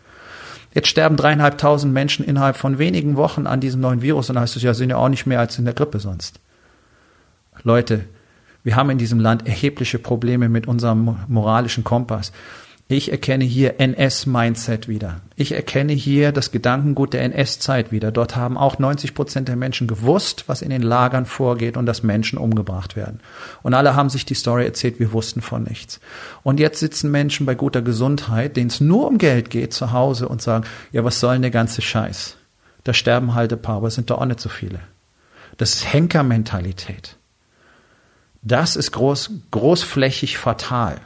Jetzt 0.74 0.88
sterben 0.88 1.18
dreieinhalbtausend 1.18 1.94
Menschen 1.94 2.26
innerhalb 2.26 2.56
von 2.56 2.80
wenigen 2.80 3.18
Wochen 3.18 3.48
an 3.48 3.60
diesem 3.60 3.82
neuen 3.82 4.02
Virus 4.02 4.30
und 4.30 4.36
dann 4.36 4.44
heißt 4.44 4.56
es 4.56 4.64
ja, 4.64 4.74
sind 4.74 4.90
ja 4.90 4.98
auch 4.98 5.10
nicht 5.10 5.26
mehr 5.26 5.42
als 5.42 5.60
in 5.60 5.66
der 5.66 5.74
Grippe 5.74 6.00
sonst. 6.00 6.40
Leute, 7.64 8.06
wir 8.64 8.76
haben 8.76 8.90
in 8.90 8.98
diesem 8.98 9.20
Land 9.20 9.48
erhebliche 9.48 10.00
Probleme 10.00 10.50
mit 10.50 10.68
unserem 10.68 11.18
moralischen 11.28 11.84
Kompass. 11.84 12.32
Ich 12.90 13.12
erkenne 13.12 13.46
hier 13.46 13.80
NS-Mindset 13.80 14.88
wieder. 14.88 15.22
Ich 15.36 15.54
erkenne 15.54 15.94
hier 15.94 16.32
das 16.32 16.52
Gedankengut 16.52 17.14
der 17.14 17.24
NS-Zeit 17.24 17.92
wieder. 17.92 18.12
Dort 18.12 18.36
haben 18.36 18.58
auch 18.58 18.78
90 18.78 19.16
Prozent 19.16 19.48
der 19.48 19.56
Menschen 19.56 19.88
gewusst, 19.88 20.44
was 20.48 20.62
in 20.62 20.70
den 20.70 20.82
Lagern 20.82 21.26
vorgeht 21.26 21.78
und 21.78 21.86
dass 21.86 22.04
Menschen 22.04 22.38
umgebracht 22.38 22.96
werden. 22.96 23.22
Und 23.64 23.74
alle 23.74 23.96
haben 23.96 24.10
sich 24.10 24.26
die 24.26 24.34
Story 24.34 24.66
erzählt, 24.66 25.00
wir 25.00 25.14
wussten 25.14 25.42
von 25.42 25.64
nichts. 25.64 26.02
Und 26.44 26.60
jetzt 26.60 26.80
sitzen 26.80 27.10
Menschen 27.10 27.46
bei 27.46 27.56
guter 27.56 27.82
Gesundheit, 27.82 28.58
denen 28.58 28.70
es 28.70 28.82
nur 28.82 29.08
um 29.08 29.18
Geld 29.18 29.50
geht, 29.50 29.74
zu 29.74 29.94
Hause 29.94 30.28
und 30.28 30.42
sagen, 30.42 30.66
ja, 30.92 31.04
was 31.06 31.20
soll 31.20 31.34
denn 31.36 31.42
der 31.42 31.52
ganze 31.52 31.82
Scheiß? 31.82 32.36
Da 32.84 32.94
sterben 32.94 33.34
halt 33.34 33.54
ein 33.54 33.62
paar, 33.62 33.78
aber 33.78 33.88
es 33.88 33.96
sind 33.96 34.10
doch 34.10 34.20
auch 34.20 34.26
nicht 34.26 34.42
so 34.42 34.50
viele. 34.50 34.80
Das 35.58 35.74
ist 35.74 35.94
Henkermentalität. 35.94 37.18
Das 38.44 38.76
ist 38.76 38.92
groß, 38.92 39.32
großflächig 39.52 40.38
fatal. 40.38 41.00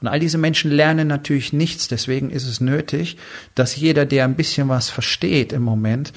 Und 0.00 0.08
all 0.08 0.20
diese 0.20 0.36
Menschen 0.36 0.70
lernen 0.70 1.08
natürlich 1.08 1.52
nichts. 1.54 1.88
Deswegen 1.88 2.30
ist 2.30 2.46
es 2.46 2.60
nötig, 2.60 3.16
dass 3.54 3.76
jeder, 3.76 4.04
der 4.04 4.24
ein 4.24 4.36
bisschen 4.36 4.68
was 4.68 4.90
versteht 4.90 5.52
im 5.52 5.62
Moment, 5.62 6.12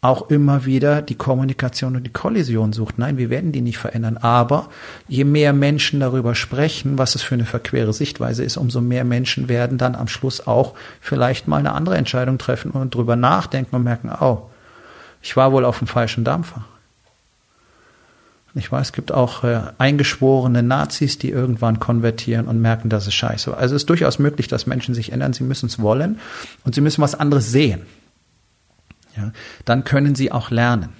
auch 0.00 0.30
immer 0.30 0.64
wieder 0.64 1.00
die 1.00 1.14
Kommunikation 1.14 1.94
und 1.94 2.02
die 2.04 2.12
Kollision 2.12 2.72
sucht. 2.72 2.98
Nein, 2.98 3.18
wir 3.18 3.30
werden 3.30 3.52
die 3.52 3.60
nicht 3.60 3.78
verändern. 3.78 4.16
Aber 4.16 4.68
je 5.06 5.24
mehr 5.24 5.52
Menschen 5.52 6.00
darüber 6.00 6.34
sprechen, 6.34 6.98
was 6.98 7.14
es 7.14 7.22
für 7.22 7.34
eine 7.34 7.44
verquere 7.44 7.92
Sichtweise 7.92 8.42
ist, 8.44 8.56
umso 8.56 8.80
mehr 8.80 9.04
Menschen 9.04 9.48
werden 9.48 9.78
dann 9.78 9.94
am 9.94 10.08
Schluss 10.08 10.44
auch 10.46 10.74
vielleicht 11.00 11.46
mal 11.46 11.58
eine 11.58 11.72
andere 11.72 11.96
Entscheidung 11.96 12.38
treffen 12.38 12.72
und 12.72 12.94
drüber 12.94 13.14
nachdenken 13.14 13.76
und 13.76 13.84
merken, 13.84 14.10
oh, 14.20 14.50
ich 15.22 15.36
war 15.36 15.52
wohl 15.52 15.64
auf 15.64 15.78
dem 15.78 15.86
falschen 15.86 16.24
Dampfer. 16.24 16.64
Ich 18.54 18.70
weiß, 18.70 18.88
es 18.88 18.92
gibt 18.92 19.12
auch 19.12 19.44
äh, 19.44 19.62
eingeschworene 19.78 20.62
Nazis, 20.62 21.18
die 21.18 21.30
irgendwann 21.30 21.80
konvertieren 21.80 22.46
und 22.48 22.60
merken, 22.60 22.90
das 22.90 23.06
ist 23.06 23.14
scheiße. 23.14 23.56
Also 23.56 23.74
es 23.74 23.82
ist 23.82 23.90
durchaus 23.90 24.18
möglich, 24.18 24.46
dass 24.46 24.66
Menschen 24.66 24.94
sich 24.94 25.12
ändern. 25.12 25.32
Sie 25.32 25.44
müssen 25.44 25.66
es 25.66 25.80
wollen 25.80 26.20
und 26.64 26.74
sie 26.74 26.82
müssen 26.82 27.00
was 27.00 27.14
anderes 27.14 27.50
sehen. 27.50 27.82
Ja, 29.16 29.32
dann 29.64 29.84
können 29.84 30.14
sie 30.14 30.32
auch 30.32 30.50
lernen. 30.50 30.90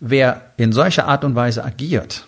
Wer 0.00 0.52
in 0.56 0.72
solcher 0.72 1.06
Art 1.06 1.24
und 1.24 1.34
Weise 1.34 1.64
agiert, 1.64 2.26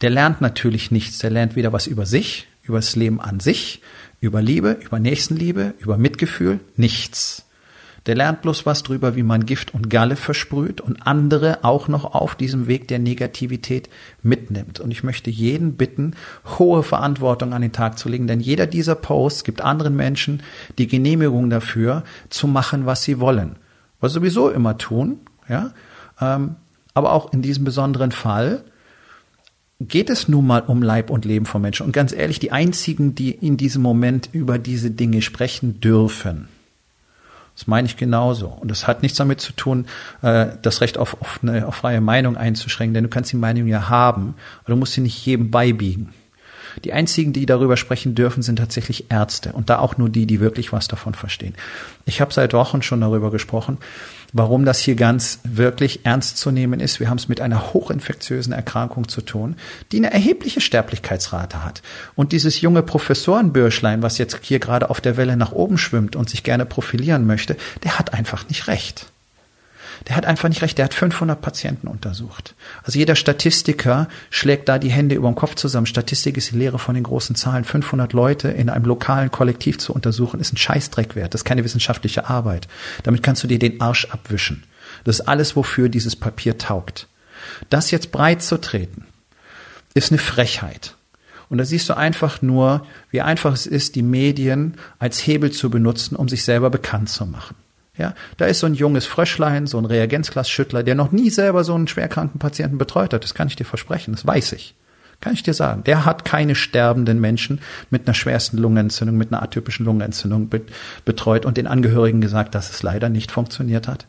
der 0.00 0.10
lernt 0.10 0.40
natürlich 0.40 0.90
nichts. 0.90 1.18
Der 1.18 1.30
lernt 1.30 1.56
weder 1.56 1.72
was 1.72 1.86
über 1.86 2.06
sich, 2.06 2.46
über 2.62 2.78
das 2.78 2.96
Leben 2.96 3.20
an 3.20 3.40
sich, 3.40 3.80
über 4.20 4.42
Liebe, 4.42 4.78
über 4.84 4.98
Nächstenliebe, 4.98 5.74
über 5.78 5.96
Mitgefühl, 5.96 6.60
nichts. 6.76 7.46
Der 8.06 8.14
lernt 8.14 8.42
bloß 8.42 8.66
was 8.66 8.82
drüber, 8.82 9.16
wie 9.16 9.22
man 9.22 9.46
Gift 9.46 9.72
und 9.72 9.88
Galle 9.88 10.16
versprüht 10.16 10.80
und 10.80 11.06
andere 11.06 11.64
auch 11.64 11.88
noch 11.88 12.04
auf 12.14 12.34
diesem 12.34 12.66
Weg 12.66 12.86
der 12.88 12.98
Negativität 12.98 13.88
mitnimmt. 14.22 14.78
Und 14.80 14.90
ich 14.90 15.02
möchte 15.04 15.30
jeden 15.30 15.76
bitten, 15.76 16.14
hohe 16.58 16.82
Verantwortung 16.82 17.54
an 17.54 17.62
den 17.62 17.72
Tag 17.72 17.98
zu 17.98 18.10
legen, 18.10 18.26
denn 18.26 18.40
jeder 18.40 18.66
dieser 18.66 18.94
Posts 18.94 19.44
gibt 19.44 19.62
anderen 19.62 19.96
Menschen 19.96 20.42
die 20.76 20.86
Genehmigung 20.86 21.48
dafür, 21.48 22.04
zu 22.28 22.46
machen, 22.46 22.84
was 22.84 23.02
sie 23.04 23.20
wollen. 23.20 23.56
Was 24.00 24.12
sie 24.12 24.18
sowieso 24.18 24.50
immer 24.50 24.76
tun, 24.76 25.20
ja. 25.48 25.72
Ähm, 26.20 26.56
aber 26.92 27.12
auch 27.12 27.32
in 27.32 27.42
diesem 27.42 27.64
besonderen 27.64 28.12
Fall 28.12 28.64
geht 29.80 30.10
es 30.10 30.28
nun 30.28 30.46
mal 30.46 30.60
um 30.60 30.82
Leib 30.82 31.10
und 31.10 31.24
Leben 31.24 31.46
von 31.46 31.62
Menschen. 31.62 31.86
Und 31.86 31.92
ganz 31.92 32.12
ehrlich, 32.12 32.38
die 32.38 32.52
einzigen, 32.52 33.14
die 33.14 33.30
in 33.32 33.56
diesem 33.56 33.82
Moment 33.82 34.28
über 34.32 34.58
diese 34.58 34.90
Dinge 34.90 35.22
sprechen 35.22 35.80
dürfen, 35.80 36.48
das 37.54 37.66
meine 37.66 37.86
ich 37.86 37.96
genauso. 37.96 38.48
Und 38.48 38.70
das 38.70 38.86
hat 38.86 39.02
nichts 39.02 39.18
damit 39.18 39.40
zu 39.40 39.52
tun, 39.52 39.86
äh, 40.22 40.46
das 40.62 40.80
Recht 40.80 40.98
auf, 40.98 41.20
auf, 41.20 41.40
eine, 41.42 41.66
auf 41.66 41.76
freie 41.76 42.00
Meinung 42.00 42.36
einzuschränken, 42.36 42.94
denn 42.94 43.04
du 43.04 43.10
kannst 43.10 43.32
die 43.32 43.36
Meinung 43.36 43.66
ja 43.66 43.88
haben, 43.88 44.34
aber 44.62 44.72
du 44.72 44.76
musst 44.76 44.94
sie 44.94 45.00
nicht 45.00 45.24
jedem 45.24 45.50
beibiegen. 45.50 46.12
Die 46.82 46.92
einzigen, 46.92 47.32
die 47.32 47.46
darüber 47.46 47.76
sprechen 47.76 48.16
dürfen, 48.16 48.42
sind 48.42 48.56
tatsächlich 48.56 49.10
Ärzte 49.10 49.52
und 49.52 49.70
da 49.70 49.78
auch 49.78 49.96
nur 49.96 50.08
die, 50.08 50.26
die 50.26 50.40
wirklich 50.40 50.72
was 50.72 50.88
davon 50.88 51.14
verstehen. 51.14 51.54
Ich 52.04 52.20
habe 52.20 52.32
seit 52.32 52.52
Wochen 52.52 52.82
schon 52.82 53.00
darüber 53.00 53.30
gesprochen, 53.30 53.78
warum 54.34 54.66
das 54.66 54.80
hier 54.80 54.96
ganz 54.96 55.38
wirklich 55.44 56.04
ernst 56.04 56.36
zu 56.36 56.50
nehmen 56.50 56.80
ist. 56.80 57.00
Wir 57.00 57.08
haben 57.08 57.16
es 57.16 57.28
mit 57.28 57.40
einer 57.40 57.72
hochinfektiösen 57.72 58.52
Erkrankung 58.52 59.08
zu 59.08 59.22
tun, 59.22 59.56
die 59.92 59.98
eine 59.98 60.12
erhebliche 60.12 60.60
Sterblichkeitsrate 60.60 61.64
hat. 61.64 61.82
Und 62.16 62.32
dieses 62.32 62.60
junge 62.60 62.82
Professorenbürschlein, 62.82 64.02
was 64.02 64.18
jetzt 64.18 64.40
hier 64.42 64.58
gerade 64.58 64.90
auf 64.90 65.00
der 65.00 65.16
Welle 65.16 65.36
nach 65.36 65.52
oben 65.52 65.78
schwimmt 65.78 66.16
und 66.16 66.28
sich 66.28 66.42
gerne 66.42 66.66
profilieren 66.66 67.26
möchte, 67.26 67.56
der 67.84 67.98
hat 67.98 68.12
einfach 68.12 68.48
nicht 68.48 68.66
recht 68.66 69.06
der 70.08 70.16
hat 70.16 70.26
einfach 70.26 70.48
nicht 70.48 70.62
recht. 70.62 70.78
Der 70.78 70.86
hat 70.86 70.94
500 70.94 71.40
Patienten 71.40 71.88
untersucht. 71.88 72.54
Also 72.82 72.98
jeder 72.98 73.16
Statistiker 73.16 74.08
schlägt 74.30 74.68
da 74.68 74.78
die 74.78 74.90
Hände 74.90 75.14
über 75.14 75.28
den 75.28 75.34
Kopf 75.34 75.54
zusammen. 75.54 75.86
Statistik 75.86 76.36
ist 76.36 76.52
die 76.52 76.58
Lehre 76.58 76.78
von 76.78 76.94
den 76.94 77.04
großen 77.04 77.36
Zahlen. 77.36 77.64
500 77.64 78.12
Leute 78.12 78.48
in 78.48 78.70
einem 78.70 78.84
lokalen 78.84 79.30
Kollektiv 79.30 79.78
zu 79.78 79.92
untersuchen, 79.92 80.40
ist 80.40 80.52
ein 80.52 80.58
Scheißdreck 80.58 81.16
wert. 81.16 81.34
Das 81.34 81.40
ist 81.40 81.44
keine 81.44 81.64
wissenschaftliche 81.64 82.28
Arbeit. 82.28 82.68
Damit 83.02 83.22
kannst 83.22 83.42
du 83.42 83.46
dir 83.46 83.58
den 83.58 83.80
Arsch 83.80 84.06
abwischen. 84.10 84.64
Das 85.04 85.20
ist 85.20 85.28
alles, 85.28 85.56
wofür 85.56 85.88
dieses 85.88 86.16
Papier 86.16 86.58
taugt. 86.58 87.08
Das 87.70 87.90
jetzt 87.90 88.12
breit 88.12 88.42
zu 88.42 88.60
treten, 88.60 89.06
ist 89.94 90.10
eine 90.10 90.18
Frechheit. 90.18 90.96
Und 91.48 91.58
da 91.58 91.64
siehst 91.64 91.88
du 91.88 91.96
einfach 91.96 92.42
nur, 92.42 92.86
wie 93.10 93.20
einfach 93.20 93.52
es 93.52 93.66
ist, 93.66 93.94
die 93.96 94.02
Medien 94.02 94.76
als 94.98 95.26
Hebel 95.26 95.52
zu 95.52 95.70
benutzen, 95.70 96.16
um 96.16 96.28
sich 96.28 96.42
selber 96.42 96.70
bekannt 96.70 97.10
zu 97.10 97.26
machen. 97.26 97.54
Ja, 97.96 98.14
da 98.38 98.46
ist 98.46 98.58
so 98.58 98.66
ein 98.66 98.74
junges 98.74 99.06
Fröschlein, 99.06 99.66
so 99.66 99.78
ein 99.78 99.84
Reagenzglasschüttler, 99.84 100.82
der 100.82 100.96
noch 100.96 101.12
nie 101.12 101.30
selber 101.30 101.62
so 101.62 101.74
einen 101.74 101.86
schwerkranken 101.86 102.40
Patienten 102.40 102.76
betreut 102.76 103.14
hat. 103.14 103.22
Das 103.22 103.34
kann 103.34 103.46
ich 103.46 103.56
dir 103.56 103.64
versprechen. 103.64 104.12
Das 104.12 104.26
weiß 104.26 104.52
ich. 104.52 104.74
Kann 105.20 105.32
ich 105.32 105.44
dir 105.44 105.54
sagen. 105.54 105.84
Der 105.84 106.04
hat 106.04 106.24
keine 106.24 106.56
sterbenden 106.56 107.20
Menschen 107.20 107.60
mit 107.90 108.06
einer 108.06 108.14
schwersten 108.14 108.58
Lungenentzündung, 108.58 109.16
mit 109.16 109.32
einer 109.32 109.42
atypischen 109.42 109.86
Lungenentzündung 109.86 110.50
betreut 111.04 111.46
und 111.46 111.56
den 111.56 111.68
Angehörigen 111.68 112.20
gesagt, 112.20 112.56
dass 112.56 112.70
es 112.70 112.82
leider 112.82 113.08
nicht 113.08 113.30
funktioniert 113.30 113.86
hat. 113.86 114.06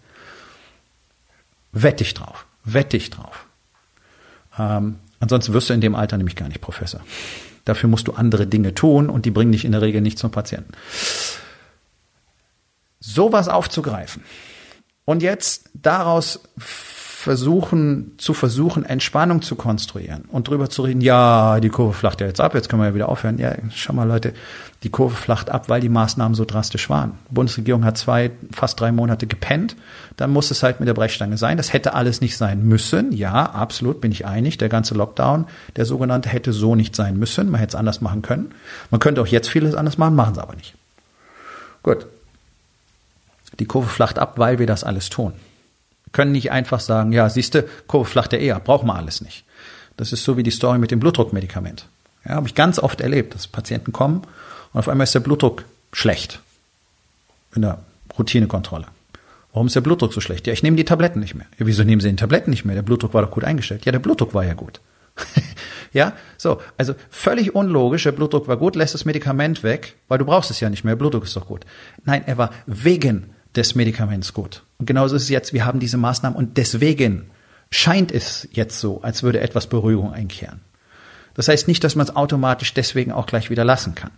Wette 1.72 2.04
ich 2.04 2.16
drauf. 2.16 2.48
Wette 2.64 2.98
ich 2.98 3.12
drauf. 3.12 3.46
Ähm, 4.58 4.96
ansonsten 5.20 5.54
wirst 5.54 5.70
du 5.70 5.74
in 5.74 5.82
dem 5.82 5.94
Alter 5.94 6.18
nämlich 6.18 6.36
gar 6.36 6.48
nicht 6.48 6.62
Professor. 6.62 7.02
Dafür 7.66 7.88
musst 7.88 8.08
du 8.08 8.14
andere 8.14 8.48
Dinge 8.48 8.74
tun 8.74 9.10
und 9.10 9.26
die 9.26 9.32
bringen 9.32 9.52
dich 9.52 9.64
in 9.64 9.74
der 9.74 9.82
Regel 9.82 10.02
nicht 10.02 10.18
zum 10.18 10.32
Patienten 10.32 10.74
sowas 13.06 13.48
aufzugreifen 13.48 14.24
und 15.06 15.22
jetzt 15.22 15.70
daraus 15.74 16.42
versuchen, 17.26 18.12
zu 18.20 18.36
versuchen, 18.36 18.86
Entspannung 18.86 19.42
zu 19.42 19.56
konstruieren 19.56 20.26
und 20.32 20.48
drüber 20.48 20.70
zu 20.70 20.84
reden, 20.84 21.02
ja, 21.02 21.60
die 21.60 21.70
Kurve 21.70 21.94
flacht 21.94 22.22
ja 22.22 22.28
jetzt 22.28 22.40
ab, 22.40 22.54
jetzt 22.54 22.70
können 22.70 22.84
wir 22.84 22.90
ja 22.90 22.94
wieder 22.94 23.10
aufhören. 23.10 23.40
Ja, 23.40 23.56
schau 23.74 23.94
mal 23.94 24.08
Leute, 24.08 24.34
die 24.84 24.92
Kurve 24.92 25.16
flacht 25.16 25.50
ab, 25.50 25.68
weil 25.68 25.82
die 25.82 25.90
Maßnahmen 25.90 26.36
so 26.36 26.46
drastisch 26.46 26.88
waren. 26.88 27.18
Die 27.32 27.34
Bundesregierung 27.34 27.84
hat 27.84 27.98
zwei, 27.98 28.30
fast 28.52 28.80
drei 28.80 28.92
Monate 28.92 29.26
gepennt, 29.26 29.76
dann 30.18 30.30
muss 30.30 30.52
es 30.52 30.62
halt 30.62 30.80
mit 30.80 30.88
der 30.88 30.94
Brechstange 30.94 31.38
sein. 31.38 31.58
Das 31.58 31.74
hätte 31.74 31.96
alles 31.96 32.22
nicht 32.22 32.38
sein 32.38 32.64
müssen. 32.64 33.12
Ja, 33.12 33.48
absolut, 33.48 34.02
bin 34.02 34.12
ich 34.12 34.28
einig. 34.28 34.60
Der 34.60 34.70
ganze 34.70 34.94
Lockdown, 34.94 35.46
der 35.76 35.86
sogenannte, 35.86 36.30
hätte 36.30 36.54
so 36.54 36.76
nicht 36.76 36.96
sein 36.96 37.18
müssen. 37.18 37.50
Man 37.50 37.60
hätte 37.60 37.76
es 37.76 37.80
anders 37.80 38.02
machen 38.02 38.22
können. 38.22 38.54
Man 38.92 39.00
könnte 39.00 39.22
auch 39.22 39.28
jetzt 39.28 39.50
vieles 39.50 39.74
anders 39.74 39.98
machen, 39.98 40.16
machen 40.16 40.34
es 40.34 40.40
aber 40.40 40.56
nicht. 40.56 40.76
Gut, 41.82 42.06
die 43.60 43.66
Kurve 43.66 43.90
flacht 43.90 44.20
ab, 44.20 44.38
weil 44.38 44.60
wir 44.60 44.68
das 44.68 44.84
alles 44.84 45.10
tun. 45.10 45.34
Wir 46.06 46.12
können 46.12 46.32
nicht 46.32 46.52
einfach 46.52 46.80
sagen, 46.80 47.12
ja, 47.12 47.30
siehste, 47.30 47.68
Kurve 47.88 48.10
flacht 48.10 48.34
ja 48.34 48.40
eher, 48.40 48.60
brauchen 48.60 48.88
wir 48.88 48.96
alles 48.96 49.22
nicht. 49.22 49.44
Das 49.98 50.12
ist 50.12 50.24
so 50.24 50.38
wie 50.38 50.44
die 50.44 50.52
Story 50.52 50.78
mit 50.78 50.92
dem 50.92 51.00
Blutdruckmedikament. 51.00 51.88
Ja, 52.26 52.36
habe 52.36 52.48
ich 52.48 52.56
ganz 52.56 52.80
oft 52.80 53.02
erlebt, 53.02 53.36
dass 53.36 53.48
Patienten 53.48 53.92
kommen 53.92 54.24
und 54.74 54.80
auf 54.80 54.90
einmal 54.90 55.06
ist 55.06 55.16
der 55.16 55.20
Blutdruck 55.22 55.64
schlecht 55.94 56.42
in 57.56 57.62
der 57.62 57.80
Routinekontrolle. 58.18 58.88
Warum 59.54 59.68
ist 59.68 59.76
der 59.76 59.82
Blutdruck 59.82 60.12
so 60.12 60.20
schlecht? 60.20 60.48
Ja, 60.48 60.54
ich 60.54 60.64
nehme 60.64 60.76
die 60.76 60.84
Tabletten 60.84 61.22
nicht 61.22 61.34
mehr. 61.34 61.46
Ja, 61.58 61.66
wieso 61.66 61.84
nehmen 61.84 62.02
Sie 62.02 62.10
die 62.10 62.16
Tabletten 62.18 62.50
nicht 62.50 62.66
mehr? 62.66 62.76
Der 62.76 62.82
Blutdruck 62.82 63.14
war 63.14 63.22
doch 63.22 63.32
gut 63.32 63.46
eingestellt. 63.46 63.86
Ja, 63.86 63.94
der 63.94 64.00
Blutdruck 64.00 64.34
war 64.34 64.44
ja 64.44 64.54
gut. 64.54 64.82
ja, 65.94 66.12
so, 66.38 66.62
also 66.78 66.94
völlig 67.10 67.56
unlogisch, 67.56 68.04
der 68.04 68.12
Blutdruck 68.12 68.50
war 68.50 68.58
gut, 68.58 68.76
lässt 68.76 68.94
das 68.94 69.06
Medikament 69.06 69.64
weg, 69.64 69.96
weil 70.10 70.18
du 70.18 70.26
brauchst 70.26 70.52
es 70.52 70.60
ja 70.60 70.70
nicht 70.70 70.84
mehr, 70.84 70.96
der 70.96 71.00
Blutdruck 71.00 71.24
ist 71.24 71.38
doch 71.38 71.48
gut. 71.48 71.66
Nein, 72.04 72.24
er 72.26 72.38
war 72.38 72.52
wegen 72.66 73.30
des 73.56 73.76
Medikaments 73.76 74.34
gut. 74.34 74.64
Und 74.78 74.86
genauso 74.86 75.16
ist 75.16 75.24
es 75.24 75.30
jetzt, 75.30 75.54
wir 75.54 75.66
haben 75.66 75.80
diese 75.80 75.98
Maßnahmen 75.98 76.38
und 76.38 76.58
deswegen 76.58 77.30
scheint 77.72 78.12
es 78.12 78.48
jetzt 78.52 78.80
so, 78.80 79.02
als 79.02 79.24
würde 79.24 79.40
etwas 79.40 79.68
Beruhigung 79.68 80.14
einkehren. 80.14 80.62
Das 81.34 81.48
heißt 81.48 81.68
nicht, 81.68 81.84
dass 81.84 81.96
man 81.96 82.08
es 82.08 82.16
automatisch 82.16 82.74
deswegen 82.74 83.12
auch 83.12 83.26
gleich 83.26 83.50
wieder 83.50 83.66
lassen 83.66 83.96
kann. 83.96 84.12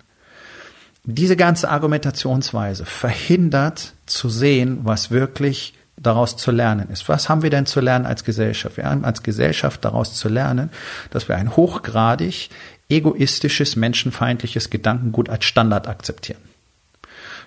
Diese 1.03 1.35
ganze 1.35 1.69
Argumentationsweise 1.69 2.85
verhindert 2.85 3.93
zu 4.05 4.29
sehen, 4.29 4.79
was 4.83 5.09
wirklich 5.09 5.73
daraus 5.95 6.37
zu 6.37 6.51
lernen 6.51 6.89
ist. 6.89 7.09
Was 7.09 7.27
haben 7.27 7.41
wir 7.41 7.49
denn 7.49 7.65
zu 7.65 7.79
lernen 7.79 8.05
als 8.05 8.23
Gesellschaft? 8.23 8.77
Wir 8.77 8.85
haben 8.85 9.03
als 9.03 9.23
Gesellschaft 9.23 9.83
daraus 9.83 10.13
zu 10.13 10.29
lernen, 10.29 10.69
dass 11.09 11.27
wir 11.27 11.35
ein 11.35 11.55
hochgradig 11.55 12.49
egoistisches, 12.89 13.75
menschenfeindliches 13.75 14.69
Gedankengut 14.69 15.29
als 15.29 15.45
Standard 15.45 15.87
akzeptieren. 15.87 16.41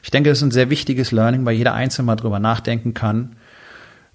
Ich 0.02 0.11
denke, 0.11 0.30
das 0.30 0.38
ist 0.38 0.45
ein 0.45 0.50
sehr 0.50 0.71
wichtiges 0.71 1.12
Learning, 1.12 1.45
weil 1.45 1.54
jeder 1.54 1.75
Einzelne 1.75 2.07
mal 2.07 2.16
drüber 2.16 2.38
nachdenken 2.38 2.95
kann, 2.95 3.37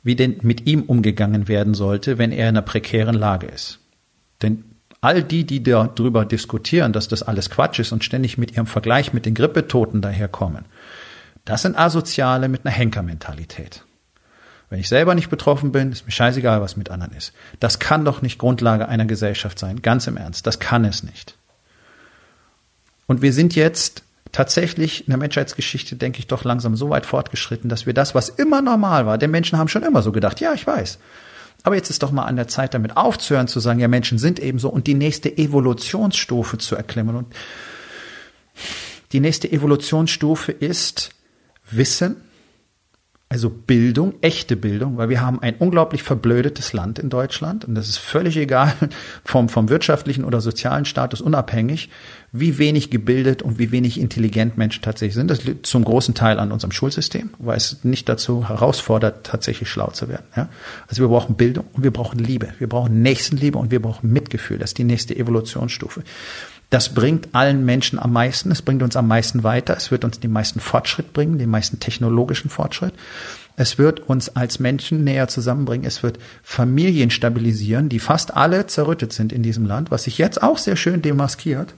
wie 0.03 0.15
denn 0.15 0.37
mit 0.41 0.67
ihm 0.67 0.83
umgegangen 0.83 1.47
werden 1.47 1.73
sollte, 1.73 2.17
wenn 2.17 2.31
er 2.31 2.49
in 2.49 2.55
einer 2.55 2.61
prekären 2.61 3.15
Lage 3.15 3.47
ist. 3.47 3.79
Denn 4.41 4.63
all 5.01 5.23
die, 5.23 5.45
die 5.45 5.63
darüber 5.63 6.25
diskutieren, 6.25 6.93
dass 6.93 7.07
das 7.07 7.23
alles 7.23 7.49
Quatsch 7.49 7.79
ist 7.79 7.91
und 7.91 8.03
ständig 8.03 8.37
mit 8.37 8.51
ihrem 8.53 8.67
Vergleich 8.67 9.13
mit 9.13 9.25
den 9.25 9.35
Grippetoten 9.35 10.01
daherkommen, 10.01 10.65
das 11.43 11.61
sind 11.61 11.77
Asoziale 11.77 12.49
mit 12.49 12.65
einer 12.65 12.75
Henkermentalität. 12.75 13.83
Wenn 14.69 14.79
ich 14.79 14.87
selber 14.87 15.13
nicht 15.13 15.29
betroffen 15.29 15.71
bin, 15.71 15.91
ist 15.91 16.05
mir 16.05 16.11
scheißegal, 16.11 16.59
was 16.59 16.75
mit 16.75 16.89
anderen 16.89 17.13
ist. 17.13 17.33
Das 17.59 17.77
kann 17.77 18.03
doch 18.03 18.23
nicht 18.23 18.39
Grundlage 18.39 18.87
einer 18.87 19.05
Gesellschaft 19.05 19.59
sein. 19.59 19.83
Ganz 19.83 20.07
im 20.07 20.17
Ernst. 20.17 20.47
Das 20.47 20.59
kann 20.59 20.85
es 20.85 21.03
nicht. 21.03 21.37
Und 23.05 23.21
wir 23.21 23.31
sind 23.31 23.55
jetzt 23.55 24.03
tatsächlich 24.35 25.07
in 25.07 25.11
der 25.11 25.17
Menschheitsgeschichte, 25.17 25.95
denke 25.95 26.19
ich, 26.19 26.27
doch 26.27 26.43
langsam 26.43 26.75
so 26.75 26.89
weit 26.89 27.05
fortgeschritten, 27.05 27.69
dass 27.69 27.85
wir 27.85 27.93
das, 27.93 28.15
was 28.15 28.27
immer 28.27 28.61
normal 28.61 29.05
war, 29.05 29.17
denn 29.17 29.31
Menschen 29.31 29.57
haben 29.57 29.69
schon 29.69 29.83
immer 29.83 30.01
so 30.01 30.11
gedacht, 30.11 30.41
ja, 30.41 30.53
ich 30.53 30.67
weiß. 30.67 30.99
Aber 31.63 31.75
jetzt 31.75 31.89
ist 31.89 32.03
doch 32.03 32.11
mal 32.11 32.25
an 32.25 32.35
der 32.35 32.49
Zeit, 32.49 32.73
damit 32.73 32.97
aufzuhören, 32.97 33.47
zu 33.47 33.61
sagen, 33.61 33.79
ja, 33.79 33.87
Menschen 33.87 34.19
sind 34.19 34.39
eben 34.39 34.59
so 34.59 34.67
und 34.67 34.87
die 34.87 34.93
nächste 34.93 35.35
Evolutionsstufe 35.37 36.57
zu 36.57 36.75
erklimmen. 36.75 37.15
Und 37.15 37.33
die 39.13 39.21
nächste 39.21 39.49
Evolutionsstufe 39.49 40.51
ist 40.51 41.11
Wissen, 41.71 42.17
also 43.35 43.49
Bildung, 43.49 44.13
echte 44.21 44.55
Bildung, 44.55 44.95
weil 44.95 45.09
wir 45.09 45.19
haben 45.19 45.41
ein 45.41 45.55
unglaublich 45.59 46.03
verblödetes 46.03 46.71
Land 46.71 46.99
in 46.99 47.09
Deutschland 47.09 47.65
und 47.65 47.75
das 47.75 47.89
ist 47.89 47.97
völlig 47.97 48.37
egal 48.37 48.73
vom, 49.25 49.49
vom 49.49 49.67
wirtschaftlichen 49.67 50.23
oder 50.23 50.39
sozialen 50.39 50.85
Status 50.85 51.19
unabhängig, 51.19 51.89
wie 52.31 52.57
wenig 52.59 52.91
gebildet 52.91 53.41
und 53.41 53.59
wie 53.59 53.73
wenig 53.73 53.99
intelligent 53.99 54.57
Menschen 54.57 54.81
tatsächlich 54.83 55.15
sind. 55.15 55.29
Das 55.29 55.43
liegt 55.43 55.65
zum 55.65 55.83
großen 55.83 56.15
Teil 56.15 56.39
an 56.39 56.53
unserem 56.53 56.71
Schulsystem, 56.71 57.31
weil 57.37 57.57
es 57.57 57.83
nicht 57.83 58.07
dazu 58.07 58.47
herausfordert, 58.47 59.25
tatsächlich 59.25 59.67
schlau 59.67 59.89
zu 59.89 60.07
werden. 60.07 60.27
Ja? 60.37 60.47
Also 60.87 61.03
wir 61.03 61.09
brauchen 61.09 61.35
Bildung 61.35 61.65
und 61.73 61.83
wir 61.83 61.91
brauchen 61.91 62.19
Liebe. 62.19 62.53
Wir 62.57 62.69
brauchen 62.69 63.01
Nächstenliebe 63.01 63.57
und 63.57 63.69
wir 63.69 63.81
brauchen 63.81 64.13
Mitgefühl. 64.13 64.59
Das 64.59 64.69
ist 64.69 64.77
die 64.77 64.85
nächste 64.85 65.13
Evolutionsstufe. 65.13 66.03
Das 66.75 66.89
bringt 66.89 67.29
allen 67.31 67.63
Menschen 67.63 67.99
am 67.99 68.11
meisten, 68.11 68.51
es 68.51 68.61
bringt 68.61 68.83
uns 68.83 68.97
am 68.97 69.07
meisten 69.07 69.45
weiter, 69.45 69.77
es 69.77 69.91
wird 69.91 70.03
uns 70.03 70.19
den 70.19 70.33
meisten 70.33 70.59
Fortschritt 70.59 71.13
bringen, 71.13 71.37
den 71.37 71.49
meisten 71.49 71.79
technologischen 71.79 72.49
Fortschritt. 72.49 72.93
Es 73.55 73.77
wird 73.77 74.01
uns 74.09 74.35
als 74.35 74.59
Menschen 74.59 75.05
näher 75.05 75.29
zusammenbringen. 75.29 75.87
Es 75.87 76.03
wird 76.03 76.19
Familien 76.43 77.11
stabilisieren, 77.11 77.87
die 77.87 77.99
fast 77.99 78.35
alle 78.35 78.67
zerrüttet 78.67 79.13
sind 79.13 79.31
in 79.31 79.41
diesem 79.41 79.65
Land, 79.65 79.89
was 79.89 80.03
sich 80.03 80.17
jetzt 80.17 80.43
auch 80.43 80.57
sehr 80.57 80.75
schön 80.75 81.01
demaskiert. 81.01 81.73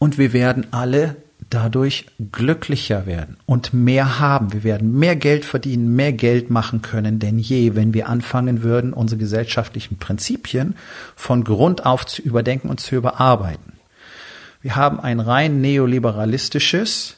Und 0.00 0.18
wir 0.18 0.32
werden 0.32 0.66
alle 0.72 1.14
dadurch 1.50 2.06
glücklicher 2.32 3.06
werden 3.06 3.36
und 3.46 3.72
mehr 3.72 4.18
haben. 4.18 4.52
Wir 4.52 4.64
werden 4.64 4.98
mehr 4.98 5.16
Geld 5.16 5.44
verdienen, 5.44 5.94
mehr 5.94 6.12
Geld 6.12 6.50
machen 6.50 6.82
können 6.82 7.18
denn 7.18 7.38
je, 7.38 7.74
wenn 7.74 7.94
wir 7.94 8.08
anfangen 8.08 8.62
würden, 8.62 8.92
unsere 8.92 9.18
gesellschaftlichen 9.18 9.98
Prinzipien 9.98 10.74
von 11.14 11.44
Grund 11.44 11.86
auf 11.86 12.04
zu 12.06 12.22
überdenken 12.22 12.68
und 12.68 12.80
zu 12.80 12.96
überarbeiten. 12.96 13.74
Wir 14.62 14.74
haben 14.76 14.98
ein 14.98 15.20
rein 15.20 15.60
neoliberalistisches, 15.60 17.16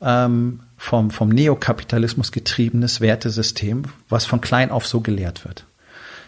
ähm, 0.00 0.60
vom, 0.76 1.10
vom 1.10 1.28
Neokapitalismus 1.28 2.32
getriebenes 2.32 3.00
Wertesystem, 3.00 3.84
was 4.08 4.26
von 4.26 4.40
klein 4.40 4.70
auf 4.70 4.86
so 4.86 5.00
gelehrt 5.00 5.44
wird. 5.44 5.64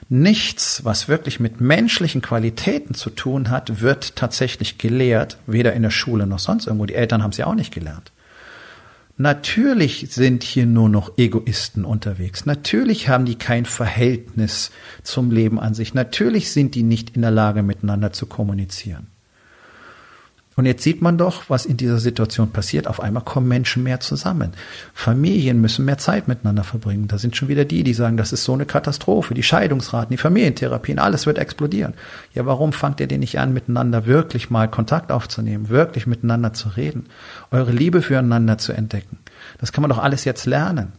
Nichts, 0.09 0.85
was 0.85 1.09
wirklich 1.09 1.41
mit 1.41 1.61
menschlichen 1.61 2.23
Qualitäten 2.23 2.95
zu 2.95 3.11
tun 3.11 3.51
hat, 3.51 3.81
wird 3.81 4.17
tatsächlich 4.17 4.79
gelehrt, 4.79 5.39
weder 5.47 5.73
in 5.73 5.83
der 5.83 5.91
Schule 5.91 6.27
noch 6.27 6.39
sonst 6.39 6.67
irgendwo. 6.67 6.87
Die 6.87 6.95
Eltern 6.95 7.23
haben 7.23 7.33
es 7.33 7.39
ja 7.39 7.47
auch 7.47 7.55
nicht 7.55 7.75
gelernt. 7.75 8.13
Natürlich 9.19 10.09
sind 10.11 10.43
hier 10.43 10.67
nur 10.67 10.91
noch 10.91 11.17
Egoisten 11.17 11.87
unterwegs. 11.87 12.45
Natürlich 12.45 13.09
haben 13.09 13.25
die 13.25 13.37
kein 13.37 13.65
Verhältnis 13.65 14.71
zum 15.03 15.31
Leben 15.31 15.59
an 15.59 15.73
sich. 15.73 15.95
Natürlich 15.95 16.53
sind 16.53 16.75
die 16.75 16.83
nicht 16.83 17.17
in 17.17 17.23
der 17.23 17.31
Lage, 17.31 17.63
miteinander 17.63 18.13
zu 18.13 18.27
kommunizieren. 18.27 19.07
Und 20.57 20.65
jetzt 20.65 20.83
sieht 20.83 21.03
man 21.03 21.19
doch, 21.19 21.45
was 21.49 21.67
in 21.67 21.77
dieser 21.77 21.99
Situation 21.99 22.51
passiert. 22.51 22.89
Auf 22.89 23.01
einmal 23.01 23.23
kommen 23.23 23.47
Menschen 23.47 23.83
mehr 23.83 24.01
zusammen. 24.01 24.53
Familien 24.95 25.61
müssen 25.61 25.85
mehr 25.85 25.99
Zeit 25.99 26.29
miteinander 26.29 26.65
verbringen. 26.65 27.09
Da 27.09 27.19
sind 27.19 27.37
schon 27.37 27.49
wieder 27.49 27.67
die, 27.67 27.85
die 27.85 27.93
sagen, 27.93 28.17
das 28.17 28.33
ist 28.33 28.45
so 28.45 28.55
eine 28.55 28.65
Katastrophe. 28.65 29.35
Die 29.35 29.43
Scheidungsraten, 29.43 30.11
die 30.11 30.17
Familientherapien, 30.17 30.99
alles 30.99 31.27
wird 31.27 31.37
explodieren. 31.37 31.93
Ja, 32.33 32.47
warum 32.47 32.73
fangt 32.73 33.01
ihr 33.01 33.07
denn 33.07 33.21
nicht 33.21 33.39
an, 33.39 33.53
miteinander 33.53 34.07
wirklich 34.07 34.49
mal 34.49 34.67
Kontakt 34.67 35.13
aufzunehmen, 35.13 35.69
wirklich 35.69 36.07
miteinander 36.07 36.55
zu 36.55 36.71
reden, 36.71 37.05
eure 37.51 37.73
Liebe 37.73 38.01
füreinander 38.01 38.57
zu 38.57 38.73
entdecken? 38.73 39.19
Das 39.59 39.73
kann 39.73 39.83
man 39.83 39.91
doch 39.91 39.99
alles 39.99 40.25
jetzt 40.25 40.47
lernen. 40.47 40.95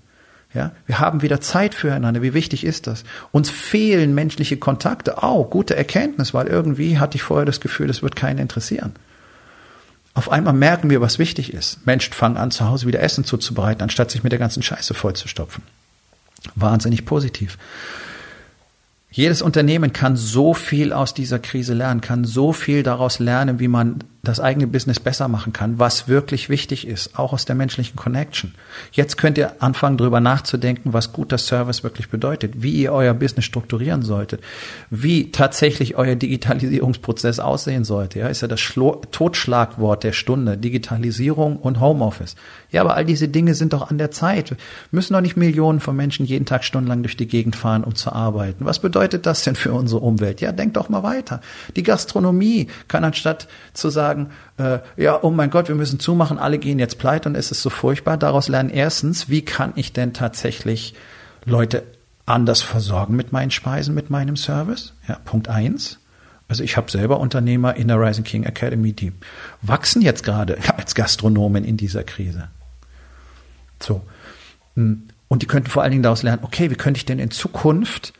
Ja, 0.53 0.71
wir 0.85 0.99
haben 0.99 1.23
wieder 1.23 1.41
Zeit 1.41 1.73
füreinander. 1.73 2.21
Wie 2.21 2.35
wichtig 2.35 2.63
ist 2.63 2.85
das? 2.85 3.03
Uns 3.31 3.49
fehlen 3.49 4.13
menschliche 4.13 4.57
Kontakte. 4.57 5.23
Auch 5.23 5.39
oh, 5.39 5.43
gute 5.45 5.75
Erkenntnis, 5.75 6.35
weil 6.35 6.45
irgendwie 6.45 6.99
hatte 6.99 7.15
ich 7.15 7.23
vorher 7.23 7.45
das 7.45 7.59
Gefühl, 7.59 7.87
das 7.87 8.03
wird 8.03 8.15
keinen 8.15 8.37
interessieren. 8.37 8.93
Auf 10.17 10.31
einmal 10.31 10.53
merken 10.53 10.89
wir, 10.89 10.99
was 10.99 11.19
wichtig 11.19 11.53
ist. 11.53 11.85
Menschen 11.85 12.11
fangen 12.11 12.37
an, 12.37 12.49
zu 12.49 12.67
Hause 12.67 12.87
wieder 12.87 13.01
Essen 13.01 13.23
zuzubereiten, 13.23 13.83
anstatt 13.83 14.09
sich 14.09 14.23
mit 14.23 14.31
der 14.31 14.39
ganzen 14.39 14.63
Scheiße 14.63 14.95
vollzustopfen. 14.95 15.61
Wahnsinnig 16.55 17.05
positiv. 17.05 17.59
Jedes 19.11 19.43
Unternehmen 19.43 19.93
kann 19.93 20.17
so 20.17 20.55
viel 20.55 20.91
aus 20.91 21.13
dieser 21.13 21.37
Krise 21.37 21.75
lernen, 21.75 22.01
kann 22.01 22.25
so 22.25 22.51
viel 22.51 22.81
daraus 22.81 23.19
lernen, 23.19 23.59
wie 23.59 23.67
man 23.67 23.99
das 24.27 24.39
eigene 24.39 24.67
Business 24.67 24.99
besser 24.99 25.27
machen 25.27 25.53
kann, 25.53 25.79
was 25.79 26.07
wirklich 26.07 26.49
wichtig 26.49 26.87
ist, 26.87 27.17
auch 27.17 27.33
aus 27.33 27.45
der 27.45 27.55
menschlichen 27.55 27.95
Connection. 27.95 28.53
Jetzt 28.91 29.17
könnt 29.17 29.37
ihr 29.37 29.61
anfangen, 29.61 29.97
darüber 29.97 30.19
nachzudenken, 30.19 30.93
was 30.93 31.13
guter 31.13 31.37
Service 31.37 31.83
wirklich 31.83 32.09
bedeutet, 32.09 32.61
wie 32.61 32.71
ihr 32.71 32.91
euer 32.93 33.13
Business 33.13 33.45
strukturieren 33.45 34.01
solltet, 34.01 34.41
wie 34.89 35.31
tatsächlich 35.31 35.95
euer 35.95 36.15
Digitalisierungsprozess 36.15 37.39
aussehen 37.39 37.83
sollte. 37.83 38.19
Ja, 38.19 38.27
ist 38.27 38.41
ja 38.41 38.47
das 38.47 38.59
Schlo 38.59 39.01
Totschlagwort 39.11 40.03
der 40.03 40.13
Stunde, 40.13 40.57
Digitalisierung 40.57 41.57
und 41.57 41.79
Homeoffice. 41.79 42.35
Ja, 42.71 42.81
aber 42.81 42.95
all 42.95 43.05
diese 43.05 43.29
Dinge 43.29 43.53
sind 43.53 43.73
doch 43.73 43.89
an 43.89 43.97
der 43.97 44.11
Zeit. 44.11 44.49
Wir 44.51 44.57
müssen 44.91 45.13
doch 45.13 45.21
nicht 45.21 45.37
Millionen 45.37 45.79
von 45.79 45.95
Menschen 45.95 46.25
jeden 46.25 46.45
Tag 46.45 46.63
stundenlang 46.63 47.03
durch 47.03 47.15
die 47.15 47.27
Gegend 47.27 47.55
fahren, 47.55 47.83
um 47.83 47.95
zu 47.95 48.11
arbeiten. 48.11 48.65
Was 48.65 48.79
bedeutet 48.79 49.25
das 49.25 49.43
denn 49.43 49.55
für 49.55 49.71
unsere 49.71 50.01
Umwelt? 50.01 50.41
Ja, 50.41 50.51
denkt 50.51 50.75
doch 50.75 50.89
mal 50.89 51.03
weiter. 51.03 51.41
Die 51.75 51.83
Gastronomie 51.83 52.67
kann 52.87 53.03
anstatt 53.03 53.47
zu 53.73 53.89
sagen, 53.89 54.16
sagen, 54.17 54.29
äh, 54.57 54.79
ja, 55.01 55.19
oh 55.21 55.31
mein 55.31 55.49
Gott, 55.49 55.67
wir 55.67 55.75
müssen 55.75 55.99
zumachen, 55.99 56.39
alle 56.39 56.57
gehen 56.57 56.79
jetzt 56.79 56.97
pleite 56.97 57.29
und 57.29 57.35
es 57.35 57.51
ist 57.51 57.61
so 57.61 57.69
furchtbar. 57.69 58.17
Daraus 58.17 58.47
lernen 58.47 58.69
erstens, 58.69 59.29
wie 59.29 59.43
kann 59.43 59.73
ich 59.75 59.93
denn 59.93 60.13
tatsächlich 60.13 60.95
Leute 61.45 61.83
anders 62.25 62.61
versorgen 62.61 63.15
mit 63.15 63.31
meinen 63.31 63.51
Speisen, 63.51 63.93
mit 63.93 64.09
meinem 64.09 64.35
Service? 64.35 64.93
Ja, 65.07 65.15
Punkt 65.23 65.47
eins. 65.47 65.99
Also 66.49 66.63
ich 66.63 66.77
habe 66.77 66.89
selber 66.89 67.19
Unternehmer 67.19 67.75
in 67.75 67.89
der 67.89 67.99
Rising 67.99 68.23
King 68.23 68.43
Academy, 68.43 68.93
die 68.93 69.11
wachsen 69.61 70.01
jetzt 70.01 70.23
gerade 70.23 70.57
als 70.77 70.95
Gastronomen 70.95 71.63
in 71.63 71.77
dieser 71.77 72.03
Krise. 72.03 72.49
So. 73.81 74.01
Hm. 74.75 75.03
Und 75.29 75.41
die 75.41 75.45
könnten 75.45 75.69
vor 75.69 75.83
allen 75.83 75.91
Dingen 75.91 76.03
daraus 76.03 76.23
lernen, 76.23 76.43
okay, 76.43 76.71
wie 76.71 76.75
könnte 76.75 76.99
ich 76.99 77.05
denn 77.05 77.19
in 77.19 77.31
Zukunft 77.31 78.13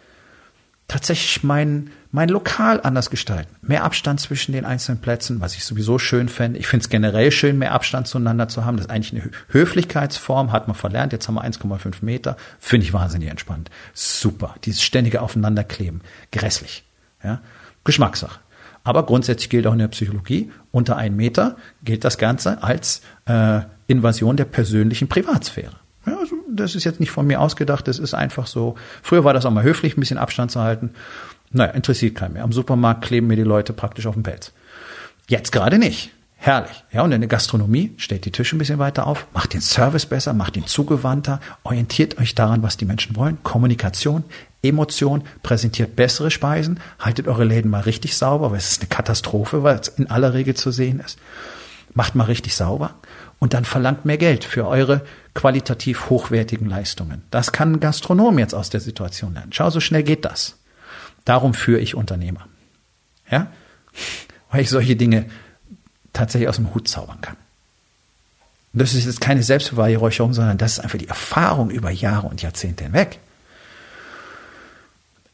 tatsächlich 0.89 1.41
mein, 1.41 1.89
mein 2.17 2.29
Lokal 2.29 2.81
anders 2.81 3.11
gestalten. 3.11 3.55
Mehr 3.61 3.83
Abstand 3.83 4.19
zwischen 4.19 4.51
den 4.51 4.65
einzelnen 4.65 4.99
Plätzen, 4.99 5.39
was 5.39 5.53
ich 5.53 5.63
sowieso 5.63 5.99
schön 5.99 6.29
fände. 6.29 6.57
Ich 6.57 6.65
finde 6.65 6.81
es 6.81 6.89
generell 6.89 7.31
schön, 7.31 7.59
mehr 7.59 7.73
Abstand 7.73 8.07
zueinander 8.07 8.47
zu 8.47 8.65
haben. 8.65 8.77
Das 8.77 8.87
ist 8.87 8.91
eigentlich 8.91 9.13
eine 9.13 9.31
Höflichkeitsform, 9.49 10.51
hat 10.51 10.67
man 10.67 10.75
verlernt. 10.75 11.13
Jetzt 11.13 11.27
haben 11.27 11.35
wir 11.35 11.45
1,5 11.45 11.97
Meter. 12.01 12.35
Finde 12.57 12.87
ich 12.87 12.93
wahnsinnig 12.93 13.29
entspannt. 13.29 13.69
Super. 13.93 14.55
Dieses 14.65 14.81
ständige 14.81 15.21
Aufeinanderkleben. 15.21 16.01
Grässlich. 16.31 16.85
Ja? 17.23 17.41
Geschmackssache. 17.83 18.39
Aber 18.83 19.05
grundsätzlich 19.05 19.51
gilt 19.51 19.67
auch 19.67 19.73
in 19.73 19.79
der 19.79 19.89
Psychologie, 19.89 20.51
unter 20.71 20.97
einem 20.97 21.17
Meter 21.17 21.57
gilt 21.83 22.03
das 22.03 22.17
Ganze 22.17 22.63
als 22.63 23.01
äh, 23.25 23.59
Invasion 23.85 24.37
der 24.37 24.45
persönlichen 24.45 25.07
Privatsphäre. 25.07 25.75
Ja, 26.07 26.17
also 26.17 26.37
das 26.49 26.73
ist 26.73 26.85
jetzt 26.85 27.01
nicht 27.01 27.11
von 27.11 27.27
mir 27.27 27.41
ausgedacht, 27.41 27.87
das 27.87 27.99
ist 27.99 28.13
einfach 28.13 28.47
so. 28.47 28.75
Früher 29.03 29.25
war 29.25 29.33
das 29.33 29.45
auch 29.45 29.51
mal 29.51 29.63
höflich, 29.63 29.97
ein 29.97 29.99
bisschen 29.99 30.17
Abstand 30.17 30.51
zu 30.51 30.61
halten. 30.61 30.91
Naja, 31.51 31.71
interessiert 31.71 32.15
keinen 32.15 32.33
mehr. 32.33 32.43
Am 32.43 32.51
Supermarkt 32.51 33.05
kleben 33.05 33.27
mir 33.27 33.35
die 33.35 33.43
Leute 33.43 33.73
praktisch 33.73 34.05
auf 34.05 34.15
den 34.15 34.23
Pelz. 34.23 34.51
Jetzt 35.27 35.51
gerade 35.51 35.77
nicht. 35.77 36.11
Herrlich. 36.39 36.83
Ja, 36.91 37.01
und 37.01 37.11
in 37.11 37.21
der 37.21 37.27
Gastronomie 37.27 37.93
stellt 37.97 38.25
die 38.25 38.31
Tische 38.31 38.55
ein 38.55 38.59
bisschen 38.59 38.77
weiter 38.77 39.07
auf, 39.07 39.25
macht 39.33 39.53
den 39.53 39.61
Service 39.61 40.05
besser, 40.05 40.33
macht 40.33 40.55
ihn 40.55 40.67
zugewandter, 40.67 41.41
orientiert 41.63 42.19
euch 42.19 42.35
daran, 42.35 42.61
was 42.61 42.77
die 42.77 42.85
Menschen 42.85 43.15
wollen. 43.15 43.39
Kommunikation, 43.41 44.23
Emotion, 44.61 45.23
präsentiert 45.41 45.95
bessere 45.95 46.29
Speisen, 46.29 46.79
haltet 46.99 47.27
eure 47.27 47.43
Läden 47.43 47.71
mal 47.71 47.81
richtig 47.81 48.15
sauber, 48.15 48.51
weil 48.51 48.59
es 48.59 48.71
ist 48.71 48.81
eine 48.81 48.89
Katastrophe, 48.89 49.63
weil 49.63 49.79
es 49.79 49.87
in 49.87 50.11
aller 50.11 50.33
Regel 50.33 50.53
zu 50.53 50.71
sehen 50.71 50.99
ist. 50.99 51.17
Macht 51.93 52.13
mal 52.13 52.25
richtig 52.25 52.55
sauber 52.55 52.93
und 53.39 53.55
dann 53.55 53.65
verlangt 53.65 54.05
mehr 54.05 54.17
Geld 54.17 54.43
für 54.43 54.67
eure 54.67 55.01
qualitativ 55.33 56.09
hochwertigen 56.11 56.69
Leistungen. 56.69 57.23
Das 57.31 57.51
kann 57.51 57.73
ein 57.73 57.79
Gastronom 57.79 58.37
jetzt 58.37 58.53
aus 58.53 58.69
der 58.69 58.79
Situation 58.79 59.33
lernen. 59.33 59.53
Schau, 59.53 59.71
so 59.71 59.79
schnell 59.79 60.03
geht 60.03 60.23
das. 60.23 60.55
Darum 61.27 61.53
führe 61.53 61.81
ich 61.81 61.93
Unternehmer. 61.93 62.47
Ja? 63.29 63.51
Weil 64.49 64.61
ich 64.61 64.69
solche 64.69 64.95
Dinge 64.95 65.25
tatsächlich 66.13 66.47
aus 66.47 66.55
dem 66.55 66.73
Hut 66.73 66.87
zaubern 66.87 67.19
kann. 67.19 67.35
Und 68.71 68.81
das 68.81 68.93
ist 68.93 69.05
jetzt 69.05 69.19
keine 69.19 69.43
Selbstbeweihräucherung, 69.43 70.33
sondern 70.33 70.57
das 70.57 70.73
ist 70.73 70.79
einfach 70.79 70.97
die 70.97 71.09
Erfahrung 71.09 71.69
über 71.69 71.91
Jahre 71.91 72.27
und 72.27 72.41
Jahrzehnte 72.41 72.85
hinweg. 72.85 73.19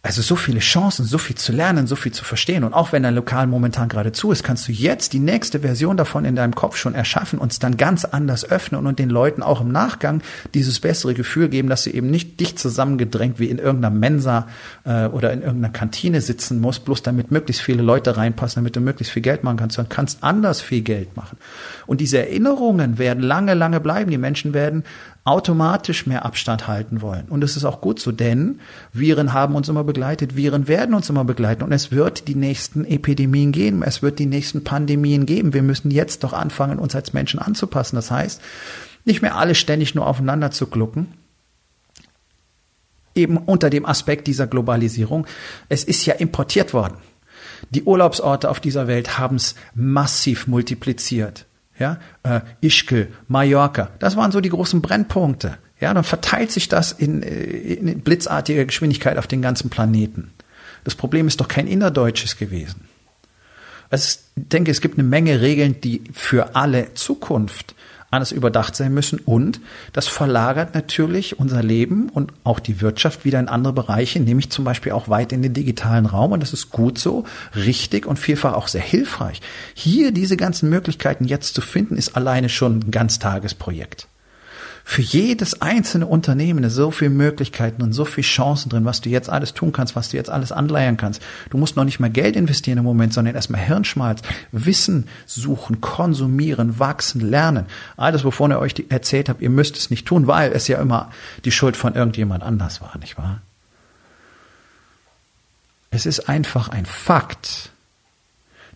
Also 0.05 0.21
so 0.21 0.35
viele 0.35 0.59
Chancen, 0.59 1.05
so 1.05 1.17
viel 1.17 1.37
zu 1.37 1.53
lernen, 1.53 1.87
so 1.87 1.95
viel 1.95 2.11
zu 2.11 2.25
verstehen. 2.25 2.65
Und 2.65 2.73
auch 2.73 2.91
wenn 2.91 3.03
dein 3.03 3.15
Lokal 3.15 3.47
momentan 3.47 3.87
gerade 3.87 4.11
zu 4.11 4.33
ist, 4.33 4.43
kannst 4.43 4.67
du 4.67 4.73
jetzt 4.73 5.13
die 5.13 5.19
nächste 5.19 5.61
Version 5.61 5.95
davon 5.95 6.25
in 6.25 6.35
deinem 6.35 6.53
Kopf 6.53 6.75
schon 6.75 6.93
erschaffen 6.93 7.39
und 7.39 7.53
es 7.53 7.59
dann 7.59 7.77
ganz 7.77 8.03
anders 8.03 8.43
öffnen 8.43 8.85
und 8.85 8.99
den 8.99 9.09
Leuten 9.09 9.41
auch 9.41 9.61
im 9.61 9.71
Nachgang 9.71 10.21
dieses 10.53 10.81
bessere 10.81 11.13
Gefühl 11.13 11.47
geben, 11.47 11.69
dass 11.69 11.85
du 11.85 11.89
eben 11.89 12.11
nicht 12.11 12.37
dicht 12.41 12.59
zusammengedrängt 12.59 13.39
wie 13.39 13.45
in 13.45 13.59
irgendeiner 13.59 13.95
Mensa 13.95 14.49
äh, 14.83 15.05
oder 15.05 15.31
in 15.31 15.41
irgendeiner 15.41 15.71
Kantine 15.71 16.19
sitzen 16.19 16.59
musst, 16.59 16.83
bloß 16.83 17.01
damit 17.01 17.31
möglichst 17.31 17.61
viele 17.61 17.81
Leute 17.81 18.17
reinpassen, 18.17 18.61
damit 18.61 18.75
du 18.75 18.81
möglichst 18.81 19.13
viel 19.13 19.21
Geld 19.21 19.45
machen 19.45 19.55
kannst, 19.55 19.77
sondern 19.77 19.89
kannst 19.89 20.21
anders 20.21 20.59
viel 20.59 20.81
Geld 20.81 21.15
machen. 21.15 21.37
Und 21.85 22.01
diese 22.01 22.17
Erinnerungen 22.17 22.97
werden 22.97 23.23
lange, 23.23 23.53
lange 23.53 23.79
bleiben. 23.79 24.11
Die 24.11 24.17
Menschen 24.17 24.53
werden 24.53 24.83
automatisch 25.25 26.05
mehr 26.05 26.25
Abstand 26.25 26.67
halten 26.67 27.01
wollen. 27.01 27.29
Und 27.29 27.43
es 27.43 27.55
ist 27.55 27.63
auch 27.63 27.79
gut 27.79 27.99
so, 27.99 28.11
denn 28.11 28.59
Viren 28.91 29.31
haben 29.31 29.55
uns 29.55 29.69
immer 29.69 29.83
begleitet, 29.83 30.35
Viren 30.35 30.67
werden 30.67 30.93
uns 30.93 31.09
immer 31.09 31.23
begleiten 31.23 31.63
und 31.63 31.71
es 31.71 31.91
wird 31.91 32.27
die 32.27 32.35
nächsten 32.35 32.83
Epidemien 32.83 33.53
geben, 33.53 33.83
es 33.83 34.01
wird 34.01 34.19
die 34.19 34.25
nächsten 34.25 34.65
Pandemien 34.65 35.25
geben. 35.25 35.53
Wir 35.53 35.63
müssen 35.63 35.91
jetzt 35.91 36.25
doch 36.25 36.33
anfangen, 36.33 36.77
uns 36.77 36.93
als 36.93 37.13
Menschen 37.13 37.39
anzupassen. 37.39 37.95
Das 37.95 38.11
heißt, 38.11 38.41
nicht 39.05 39.21
mehr 39.21 39.37
alle 39.37 39.55
ständig 39.55 39.95
nur 39.95 40.07
aufeinander 40.07 40.51
zu 40.51 40.67
glucken, 40.67 41.13
eben 43.15 43.37
unter 43.37 43.69
dem 43.69 43.85
Aspekt 43.85 44.27
dieser 44.27 44.47
Globalisierung. 44.47 45.25
Es 45.69 45.85
ist 45.85 46.05
ja 46.05 46.15
importiert 46.15 46.73
worden. 46.73 46.97
Die 47.69 47.83
Urlaubsorte 47.83 48.49
auf 48.49 48.59
dieser 48.59 48.87
Welt 48.87 49.17
haben 49.17 49.37
es 49.37 49.55
massiv 49.73 50.47
multipliziert 50.47 51.45
ja, 51.79 51.99
äh, 52.23 52.41
Ischgl, 52.61 53.07
Mallorca, 53.27 53.89
das 53.99 54.15
waren 54.15 54.31
so 54.31 54.41
die 54.41 54.49
großen 54.49 54.81
Brennpunkte. 54.81 55.57
Ja, 55.79 55.93
dann 55.93 56.03
verteilt 56.03 56.51
sich 56.51 56.69
das 56.69 56.91
in, 56.91 57.23
äh, 57.23 57.33
in 57.33 58.01
blitzartiger 58.01 58.65
Geschwindigkeit 58.65 59.17
auf 59.17 59.27
den 59.27 59.41
ganzen 59.41 59.69
Planeten. 59.69 60.31
Das 60.83 60.95
Problem 60.95 61.27
ist 61.27 61.41
doch 61.41 61.47
kein 61.47 61.67
innerdeutsches 61.67 62.37
gewesen. 62.37 62.87
Also 63.89 64.19
ich 64.35 64.43
denke, 64.49 64.71
es 64.71 64.81
gibt 64.81 64.97
eine 64.97 65.07
Menge 65.07 65.41
Regeln, 65.41 65.81
die 65.81 66.03
für 66.13 66.55
alle 66.55 66.93
Zukunft 66.93 67.75
alles 68.13 68.31
überdacht 68.31 68.75
sein 68.75 68.93
müssen. 68.93 69.19
Und 69.19 69.59
das 69.91 70.07
verlagert 70.07 70.73
natürlich 70.75 71.39
unser 71.39 71.61
Leben 71.61 72.09
und 72.09 72.31
auch 72.43 72.59
die 72.59 72.79
Wirtschaft 72.79 73.25
wieder 73.25 73.39
in 73.39 73.49
andere 73.49 73.73
Bereiche, 73.73 74.19
nämlich 74.19 74.49
zum 74.49 74.63
Beispiel 74.63 74.91
auch 74.93 75.09
weit 75.09 75.31
in 75.31 75.41
den 75.41 75.53
digitalen 75.53 76.05
Raum. 76.05 76.31
Und 76.31 76.41
das 76.41 76.53
ist 76.53 76.69
gut 76.69 76.97
so, 76.97 77.25
richtig 77.55 78.05
und 78.05 78.17
vielfach 78.17 78.53
auch 78.53 78.67
sehr 78.67 78.81
hilfreich. 78.81 79.41
Hier 79.73 80.11
diese 80.11 80.37
ganzen 80.37 80.69
Möglichkeiten 80.69 81.25
jetzt 81.25 81.55
zu 81.55 81.61
finden, 81.61 81.97
ist 81.97 82.15
alleine 82.15 82.49
schon 82.49 82.79
ein 82.79 82.91
Ganztagesprojekt 82.91 84.07
für 84.83 85.01
jedes 85.01 85.61
einzelne 85.61 86.05
Unternehmen 86.05 86.69
so 86.69 86.91
viele 86.91 87.11
Möglichkeiten 87.11 87.81
und 87.81 87.93
so 87.93 88.05
viele 88.05 88.25
Chancen 88.25 88.69
drin, 88.69 88.85
was 88.85 89.01
du 89.01 89.09
jetzt 89.09 89.29
alles 89.29 89.53
tun 89.53 89.71
kannst, 89.71 89.95
was 89.95 90.09
du 90.09 90.17
jetzt 90.17 90.29
alles 90.29 90.51
anleiern 90.51 90.97
kannst. 90.97 91.21
Du 91.49 91.57
musst 91.57 91.75
noch 91.75 91.85
nicht 91.85 91.99
mal 91.99 92.09
Geld 92.09 92.35
investieren 92.35 92.77
im 92.77 92.83
Moment, 92.83 93.13
sondern 93.13 93.33
erstmal 93.33 93.61
Hirnschmalz, 93.61 94.21
Wissen 94.51 95.07
suchen, 95.25 95.79
konsumieren, 95.79 96.79
wachsen, 96.79 97.21
lernen. 97.21 97.65
Alles, 97.95 98.23
wovon 98.23 98.51
ihr 98.51 98.59
euch 98.59 98.75
erzählt 98.89 99.29
habt, 99.29 99.41
ihr 99.41 99.49
müsst 99.49 99.77
es 99.77 99.89
nicht 99.89 100.05
tun, 100.05 100.27
weil 100.27 100.51
es 100.51 100.67
ja 100.67 100.79
immer 100.79 101.11
die 101.45 101.51
Schuld 101.51 101.77
von 101.77 101.95
irgendjemand 101.95 102.43
anders 102.43 102.81
war, 102.81 102.97
nicht 102.99 103.17
wahr? 103.17 103.41
Es 105.91 106.05
ist 106.05 106.27
einfach 106.27 106.69
ein 106.69 106.85
Fakt, 106.85 107.72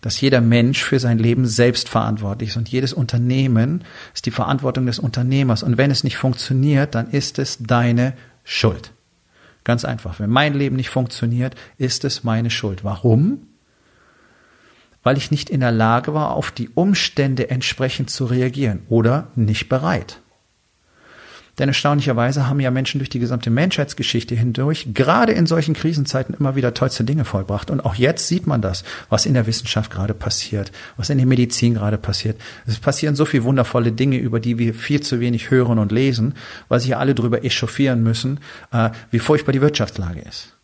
dass 0.02 0.22
jeder 0.22 0.42
Mensch 0.42 0.84
für 0.84 1.00
sein 1.00 1.18
Leben 1.18 1.46
selbst 1.46 1.90
verantwortlich 1.90 2.50
ist 2.50 2.58
und 2.58 2.70
jedes 2.70 2.94
Unternehmen 2.94 3.84
ist 4.14 4.26
die 4.26 4.32
Verantwortung 4.32 4.86
des 4.86 5.00
Unternehmers. 5.00 5.64
Und 5.64 5.78
wenn 5.78 5.92
es 5.92 6.04
nicht 6.04 6.18
funktioniert, 6.18 6.96
dann 6.96 7.10
ist 7.10 7.40
es 7.40 7.58
deine 7.60 8.14
Schuld. 8.44 8.92
Ganz 9.64 9.84
einfach. 9.84 10.20
Wenn 10.20 10.30
mein 10.30 10.54
Leben 10.54 10.76
nicht 10.76 10.90
funktioniert, 10.90 11.56
ist 11.78 12.06
es 12.06 12.24
meine 12.24 12.50
Schuld. 12.50 12.84
Warum? 12.84 13.48
Weil 15.04 15.18
ich 15.18 15.32
nicht 15.32 15.50
in 15.50 15.60
der 15.60 15.72
Lage 15.72 16.14
war, 16.14 16.32
auf 16.32 16.52
die 16.52 16.70
Umstände 16.70 17.50
entsprechend 17.50 18.10
zu 18.10 18.26
reagieren 18.26 18.84
oder 18.88 19.28
nicht 19.36 19.68
bereit. 19.68 20.22
Denn 21.60 21.70
erstaunlicherweise 21.70 22.48
haben 22.48 22.60
ja 22.60 22.70
Menschen 22.70 23.00
durch 23.00 23.10
die 23.10 23.20
gesamte 23.20 23.50
Menschheitsgeschichte 23.50 24.36
hindurch, 24.36 24.90
gerade 24.94 25.32
in 25.32 25.48
solchen 25.48 25.74
Krisenzeiten, 25.74 26.36
immer 26.38 26.56
wieder 26.56 26.74
tollste 26.76 27.04
Dinge 27.04 27.26
vollbracht. 27.26 27.72
Und 27.72 27.84
auch 27.84 27.96
jetzt 27.96 28.28
sieht 28.28 28.46
man 28.46 28.62
das, 28.62 28.84
was 29.10 29.26
in 29.26 29.34
der 29.34 29.48
Wissenschaft 29.48 29.90
gerade 29.90 30.14
passiert, 30.14 30.72
was 30.98 31.10
in 31.10 31.18
der 31.18 31.26
Medizin 31.26 31.74
gerade 31.74 31.98
passiert. 31.98 32.40
Es 32.68 32.78
passieren 32.80 33.16
so 33.16 33.26
viele 33.26 33.44
wundervolle 33.44 33.92
Dinge, 33.92 34.18
über 34.18 34.40
die 34.40 34.60
wir 34.60 34.76
viel 34.76 35.02
zu 35.02 35.20
wenig 35.20 35.50
hören 35.50 35.80
und 35.80 35.92
lesen, 35.92 36.36
weil 36.68 36.80
sich 36.80 36.90
ja 36.90 37.00
alle 37.00 37.16
darüber 37.16 37.44
echauffieren 37.44 38.04
müssen, 38.04 38.40
äh, 38.72 38.92
wie 39.10 39.20
furchtbar 39.20 39.52
die 39.52 39.62
Wirtschaftslage 39.62 40.22
ist. 40.22 40.56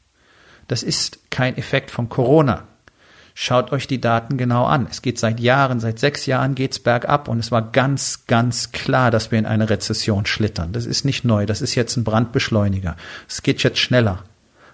Das 0.67 0.83
ist 0.83 1.31
kein 1.31 1.57
Effekt 1.57 1.89
von 1.89 2.07
Corona. 2.07 2.67
Schaut 3.35 3.71
euch 3.71 3.87
die 3.87 3.99
Daten 3.99 4.37
genau 4.37 4.65
an. 4.65 4.87
Es 4.89 5.01
geht 5.01 5.17
seit 5.17 5.39
Jahren, 5.39 5.79
seit 5.79 5.97
sechs 5.97 6.27
Jahren 6.27 6.53
geht's 6.53 6.77
bergab 6.77 7.27
und 7.27 7.39
es 7.39 7.51
war 7.51 7.71
ganz, 7.71 8.25
ganz 8.27 8.71
klar, 8.71 9.09
dass 9.09 9.31
wir 9.31 9.39
in 9.39 9.47
eine 9.47 9.69
Rezession 9.69 10.27
schlittern. 10.27 10.71
Das 10.71 10.85
ist 10.85 11.03
nicht 11.03 11.25
neu. 11.25 11.47
Das 11.47 11.61
ist 11.61 11.73
jetzt 11.73 11.97
ein 11.97 12.03
Brandbeschleuniger. 12.03 12.95
Es 13.27 13.41
geht 13.41 13.63
jetzt 13.63 13.79
schneller. 13.79 14.23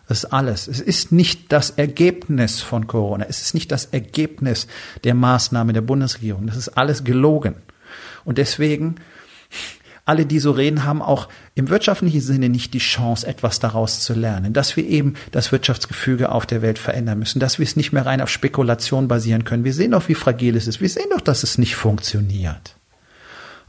Das 0.10 0.24
ist 0.24 0.34
alles. 0.34 0.68
Es 0.68 0.82
ist 0.82 1.12
nicht 1.12 1.52
das 1.54 1.70
Ergebnis 1.70 2.62
von 2.62 2.88
Corona. 2.88 3.26
Es 3.30 3.42
ist 3.42 3.54
nicht 3.54 3.72
das 3.72 3.86
Ergebnis 3.86 4.68
der 5.04 5.14
Maßnahme 5.14 5.72
der 5.72 5.82
Bundesregierung. 5.82 6.48
Das 6.48 6.58
ist 6.58 6.70
alles 6.70 7.04
gelogen. 7.04 7.56
Und 8.26 8.40
deswegen 8.40 8.96
alle, 10.10 10.26
die 10.26 10.40
so 10.40 10.50
reden, 10.50 10.86
haben 10.86 11.04
auch 11.04 11.30
im 11.54 11.70
wirtschaftlichen 11.70 12.20
Sinne 12.20 12.50
nicht 12.50 12.74
die 12.74 12.80
Chance, 12.80 13.28
etwas 13.28 13.60
daraus 13.60 14.02
zu 14.02 14.16
lernen, 14.16 14.54
dass 14.54 14.76
wir 14.76 14.84
eben 14.84 15.14
das 15.32 15.52
Wirtschaftsgefüge 15.52 16.32
auf 16.32 16.48
der 16.48 16.64
Welt 16.64 16.80
verändern 16.80 17.20
müssen, 17.20 17.40
dass 17.40 17.60
wir 17.60 17.64
es 17.64 17.76
nicht 17.76 17.94
mehr 17.94 18.08
rein 18.08 18.20
auf 18.20 18.30
Spekulation 18.30 19.08
basieren 19.08 19.44
können. 19.44 19.64
Wir 19.64 19.74
sehen 19.74 19.92
doch, 19.92 20.10
wie 20.10 20.16
fragil 20.16 20.58
es 20.58 20.66
ist. 20.66 20.82
Wir 20.82 20.90
sehen 20.90 21.12
doch, 21.12 21.22
dass 21.22 21.44
es 21.44 21.60
nicht 21.60 21.76
funktioniert. 21.76 22.76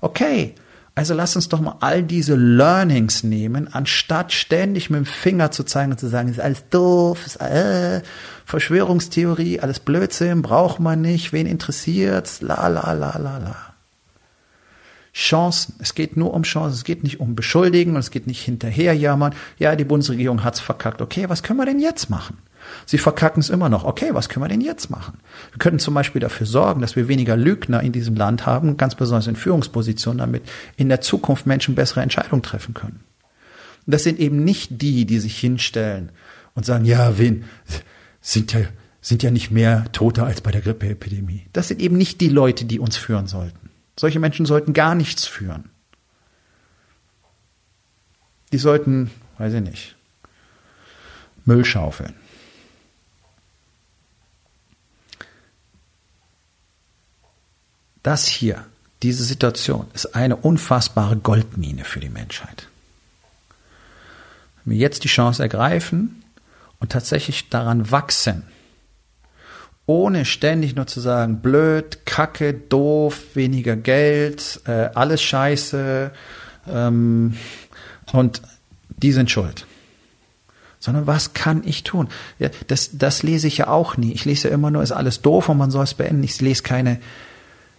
Okay, 0.01 0.55
also 0.95 1.13
lass 1.13 1.37
uns 1.37 1.51
doch 1.51 1.61
mal 1.61 1.77
all 1.81 2.03
diese 2.03 2.37
Learnings 2.37 3.23
nehmen, 3.23 3.69
anstatt 3.71 4.33
ständig 4.33 4.89
mit 4.89 4.97
dem 4.97 5.07
Finger 5.07 5.51
zu 5.51 5.65
zeigen 5.65 5.93
und 5.93 6.01
zu 6.01 6.09
sagen, 6.09 6.31
ist 6.31 6.41
alles 6.41 6.65
doof, 6.71 7.27
ist 7.27 7.39
äh, 7.39 8.01
Verschwörungstheorie, 8.47 9.61
alles 9.61 9.79
Blödsinn, 9.79 10.41
braucht 10.41 10.81
man 10.81 11.03
nicht, 11.03 11.35
wen 11.35 11.47
interessiert's, 11.47 12.41
la 12.41 12.67
la 12.69 12.93
la 12.95 13.19
la 13.19 13.37
la. 13.37 13.70
Chancen. 15.13 15.75
Es 15.79 15.95
geht 15.95 16.17
nur 16.17 16.33
um 16.35 16.43
Chancen. 16.43 16.75
Es 16.75 16.85
geht 16.85 17.03
nicht 17.03 17.21
um 17.21 17.35
Beschuldigen 17.35 17.95
und 17.95 18.01
es 18.01 18.11
geht 18.11 18.27
nicht 18.27 18.43
hinterherjammern. 18.43 19.35
Ja, 19.59 19.77
die 19.77 19.85
Bundesregierung 19.85 20.45
hat's 20.45 20.61
verkackt. 20.61 21.03
Okay, 21.03 21.29
was 21.29 21.43
können 21.43 21.59
wir 21.59 21.67
denn 21.67 21.81
jetzt 21.81 22.11
machen? 22.11 22.39
Sie 22.87 22.99
verkacken 22.99 23.41
es 23.41 23.51
immer 23.51 23.69
noch. 23.69 23.85
Okay, 23.85 24.11
was 24.13 24.29
können 24.29 24.45
wir 24.45 24.49
denn 24.49 24.61
jetzt 24.61 24.91
machen? 24.91 25.19
Wir 25.53 25.59
könnten 25.59 25.79
zum 25.79 25.95
Beispiel 25.95 26.21
dafür 26.21 26.47
sorgen, 26.47 26.81
dass 26.81 26.95
wir 26.95 27.09
weniger 27.09 27.37
Lügner 27.37 27.83
in 27.83 27.93
diesem 27.93 28.15
Land 28.15 28.47
haben, 28.47 28.77
ganz 28.77 28.95
besonders 28.95 29.27
in 29.27 29.37
Führungspositionen, 29.37 30.19
damit 30.19 30.43
in 30.77 30.89
der 30.89 31.01
Zukunft 31.01 31.47
Menschen 31.47 31.75
bessere 31.75 32.03
Entscheidungen 32.03 32.43
treffen 32.43 32.75
können. 32.75 33.01
Und 33.87 33.95
das 33.95 34.05
sind 34.05 34.19
eben 34.21 34.45
nicht 34.45 34.83
die, 34.83 35.07
die 35.07 35.19
sich 35.19 35.39
hinstellen 35.39 36.13
und 36.55 36.67
sagen, 36.67 36.85
ja, 36.85 37.19
wen, 37.19 37.45
sind 38.21 38.53
ja, 38.53 38.61
sind 39.01 39.23
ja 39.23 39.31
nicht 39.31 39.51
mehr 39.51 39.87
Tote 39.93 40.25
als 40.25 40.43
bei 40.43 40.51
der 40.51 40.61
Grippeepidemie. 40.61 41.47
Das 41.53 41.69
sind 41.69 41.81
eben 41.81 41.97
nicht 41.97 42.21
die 42.21 42.29
Leute, 42.29 42.67
die 42.67 42.79
uns 42.79 42.97
führen 42.97 43.27
sollten. 43.27 43.70
Solche 43.97 44.19
Menschen 44.19 44.47
sollten 44.47 44.73
gar 44.73 44.95
nichts 44.95 45.27
führen. 45.27 45.71
Die 48.53 48.59
sollten, 48.59 49.11
weiß 49.39 49.55
ich 49.55 49.63
nicht, 49.63 49.97
Müll 51.45 51.65
schaufeln. 51.65 52.15
Das 58.03 58.27
hier, 58.27 58.67
diese 59.03 59.25
Situation, 59.25 59.87
ist 59.93 60.15
eine 60.15 60.37
unfassbare 60.37 61.17
Goldmine 61.17 61.85
für 61.85 62.01
die 62.01 62.09
Menschheit. 62.09 62.69
Wenn 64.65 64.75
wir 64.75 64.81
jetzt 64.81 65.05
die 65.05 65.09
Chance 65.09 65.43
ergreifen 65.43 66.25
und 66.79 66.93
tatsächlich 66.93 67.51
daran 67.51 67.91
wachsen, 67.91 68.45
ohne 69.91 70.25
ständig 70.25 70.77
nur 70.77 70.87
zu 70.87 71.01
sagen, 71.01 71.41
blöd, 71.41 72.07
kacke, 72.07 72.55
doof, 72.55 73.35
weniger 73.35 73.75
Geld, 73.75 74.61
äh, 74.67 74.89
alles 74.95 75.21
scheiße 75.21 76.13
ähm, 76.69 77.35
und 78.13 78.41
die 78.89 79.11
sind 79.11 79.33
schuld. 79.33 79.67
Sondern 80.79 81.09
was 81.09 81.33
kann 81.33 81.63
ich 81.67 81.83
tun? 81.83 82.09
Ja, 82.39 82.51
das, 82.69 82.91
das 82.93 83.25
lese 83.25 83.49
ich 83.49 83.59
ja 83.59 83.67
auch 83.67 83.97
nie. 83.97 84.13
Ich 84.13 84.25
lese 84.25 84.49
ja 84.49 84.55
immer 84.55 84.71
nur, 84.71 84.81
ist 84.85 84.93
alles 84.93 85.23
doof 85.23 85.49
und 85.49 85.59
man 85.59 85.73
soll 85.73 85.83
es 85.83 85.95
beenden. 85.95 86.23
Ich 86.23 86.41
lese 86.41 86.63
keine 86.63 87.01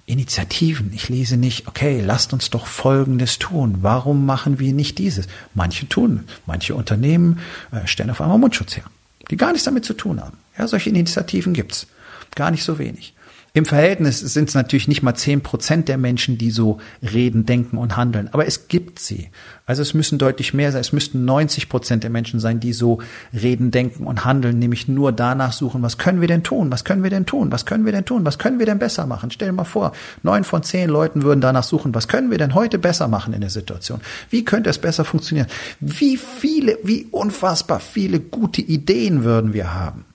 Initiativen. 0.05 0.91
Ich 0.93 1.07
lese 1.07 1.37
nicht, 1.37 1.69
okay, 1.69 2.01
lasst 2.01 2.33
uns 2.33 2.49
doch 2.49 2.65
Folgendes 2.65 3.39
tun. 3.39 3.77
Warum 3.81 4.25
machen 4.25 4.59
wir 4.59 4.73
nicht 4.73 4.97
dieses? 4.97 5.27
Manche 5.53 5.87
tun, 5.87 6.25
manche 6.45 6.75
Unternehmen 6.75 7.39
äh, 7.71 7.87
stellen 7.87 8.09
auf 8.09 8.19
einmal 8.19 8.37
Mundschutz 8.37 8.75
her, 8.75 8.83
die 9.31 9.37
gar 9.37 9.53
nichts 9.53 9.63
damit 9.63 9.85
zu 9.85 9.93
tun 9.93 10.19
haben. 10.19 10.37
Ja, 10.57 10.67
solche 10.67 10.89
Initiativen 10.89 11.53
gibt's. 11.53 11.87
Gar 12.35 12.51
nicht 12.51 12.63
so 12.63 12.79
wenig. 12.79 13.13
Im 13.53 13.65
Verhältnis 13.65 14.21
sind 14.21 14.47
es 14.47 14.55
natürlich 14.55 14.87
nicht 14.87 15.03
mal 15.03 15.13
zehn 15.13 15.41
Prozent 15.41 15.89
der 15.89 15.97
Menschen, 15.97 16.37
die 16.37 16.51
so 16.51 16.77
reden, 17.03 17.45
denken 17.45 17.77
und 17.77 17.97
handeln. 17.97 18.29
Aber 18.31 18.47
es 18.47 18.69
gibt 18.69 18.97
sie. 18.97 19.29
Also 19.65 19.81
es 19.81 19.93
müssen 19.93 20.17
deutlich 20.17 20.53
mehr 20.53 20.71
sein. 20.71 20.79
Es 20.79 20.93
müssten 20.93 21.25
90 21.25 21.67
Prozent 21.67 22.03
der 22.03 22.11
Menschen 22.11 22.39
sein, 22.39 22.61
die 22.61 22.71
so 22.71 22.99
reden, 23.33 23.69
denken 23.69 24.07
und 24.07 24.23
handeln, 24.23 24.57
nämlich 24.57 24.87
nur 24.87 25.11
danach 25.11 25.51
suchen, 25.51 25.81
was 25.81 25.97
können 25.97 26.21
wir 26.21 26.29
denn 26.29 26.43
tun? 26.43 26.71
Was 26.71 26.85
können 26.85 27.03
wir 27.03 27.09
denn 27.09 27.25
tun? 27.25 27.51
Was 27.51 27.65
können 27.65 27.83
wir 27.83 27.91
denn 27.91 28.05
tun? 28.05 28.25
Was 28.25 28.39
können 28.39 28.57
wir 28.57 28.65
denn 28.65 28.79
besser 28.79 29.05
machen? 29.05 29.31
Stell 29.31 29.49
dir 29.49 29.53
mal 29.53 29.65
vor, 29.65 29.91
neun 30.23 30.45
von 30.45 30.63
zehn 30.63 30.89
Leuten 30.89 31.23
würden 31.23 31.41
danach 31.41 31.63
suchen, 31.63 31.93
was 31.93 32.07
können 32.07 32.31
wir 32.31 32.37
denn 32.37 32.55
heute 32.55 32.79
besser 32.79 33.09
machen 33.09 33.33
in 33.33 33.41
der 33.41 33.49
Situation? 33.49 33.99
Wie 34.29 34.45
könnte 34.45 34.69
es 34.69 34.77
besser 34.77 35.03
funktionieren? 35.03 35.47
Wie 35.81 36.15
viele, 36.15 36.77
wie 36.83 37.07
unfassbar 37.11 37.81
viele 37.81 38.21
gute 38.21 38.61
Ideen 38.61 39.25
würden 39.25 39.53
wir 39.53 39.73
haben? 39.73 40.05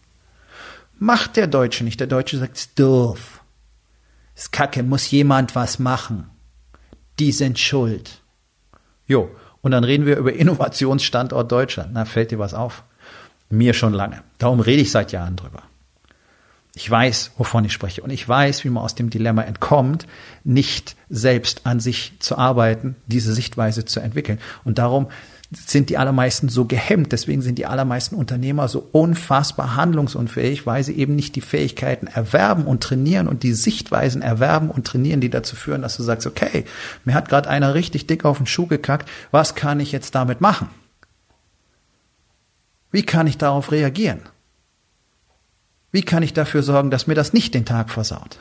Macht 0.99 1.37
der 1.37 1.47
Deutsche 1.47 1.85
nicht. 1.85 2.01
Der 2.01 2.07
Deutsche 2.07 2.39
sagt, 2.39 2.57
ist 2.57 2.79
doof. 2.79 3.43
Ist 4.35 4.53
kacke, 4.53 4.83
muss 4.83 5.11
jemand 5.11 5.55
was 5.55 5.79
machen. 5.79 6.31
Die 7.19 7.33
sind 7.33 7.59
schuld. 7.59 8.23
Jo, 9.07 9.31
und 9.63 9.71
dann 9.71 9.85
reden 9.85 10.07
wir 10.07 10.17
über 10.17 10.33
Innovationsstandort 10.33 11.51
Deutschland. 11.51 11.91
Na, 11.93 12.05
fällt 12.05 12.31
dir 12.31 12.39
was 12.39 12.55
auf? 12.55 12.83
Mir 13.49 13.75
schon 13.75 13.93
lange. 13.93 14.23
Darum 14.39 14.61
rede 14.61 14.83
ich 14.83 14.91
seit 14.91 15.13
Jahren 15.13 15.37
drüber. 15.37 15.63
Ich 16.75 16.91
weiß, 16.91 17.33
wovon 17.39 17.65
ich 17.65 17.73
spreche. 17.73 18.03
Und 18.03 18.11
ich 18.11 18.29
weiß, 18.29 18.65
wie 18.65 18.69
man 18.69 18.85
aus 18.85 18.95
dem 18.95 19.09
Dilemma 19.09 19.43
entkommt, 19.43 20.07
nicht 20.45 20.95
selbst 21.09 21.63
an 21.65 21.81
sich 21.81 22.13
zu 22.19 22.37
arbeiten, 22.37 22.97
diese 23.07 23.33
Sichtweise 23.33 23.87
zu 23.87 24.01
entwickeln. 24.01 24.39
Und 24.63 24.77
darum 24.77 25.07
sind 25.51 25.91
die 25.91 25.99
allermeisten 25.99 26.49
so 26.49 26.65
gehemmt. 26.65 27.13
Deswegen 27.13 27.43
sind 27.43 27.59
die 27.59 27.67
allermeisten 27.67 28.17
Unternehmer 28.17 28.69
so 28.69 28.89
unfassbar 28.93 29.77
handlungsunfähig, 29.77 30.67
weil 30.67 30.83
sie 30.83 30.97
eben 30.97 31.15
nicht 31.15 31.37
die 31.37 31.41
Fähigkeiten 31.41 32.07
erwerben 32.07 32.65
und 32.65 32.83
trainieren 32.83 33.29
und 33.29 33.43
die 33.43 33.53
Sichtweisen 33.53 34.23
erwerben 34.23 34.71
und 34.71 34.87
trainieren, 34.87 35.21
die 35.21 35.31
dazu 35.31 35.55
führen, 35.55 35.83
dass 35.83 35.97
du 35.97 36.03
sagst, 36.03 36.27
okay, 36.27 36.65
mir 37.05 37.15
hat 37.15 37.29
gerade 37.29 37.49
einer 37.49 37.75
richtig 37.75 38.07
dick 38.07 38.25
auf 38.25 38.39
den 38.39 38.47
Schuh 38.47 38.67
gekackt, 38.67 39.09
was 39.31 39.55
kann 39.55 39.81
ich 39.81 39.93
jetzt 39.93 40.15
damit 40.15 40.41
machen? 40.41 40.69
Wie 42.91 43.03
kann 43.03 43.27
ich 43.27 43.39
darauf 43.39 43.73
reagieren? 43.73 44.21
Wie 45.93 46.03
kann 46.03 46.23
ich 46.23 46.33
dafür 46.33 46.63
sorgen, 46.63 46.91
dass 46.91 47.07
mir 47.07 47.15
das 47.15 47.33
nicht 47.33 47.55
den 47.55 47.65
Tag 47.65 47.91
versaut? 47.91 48.39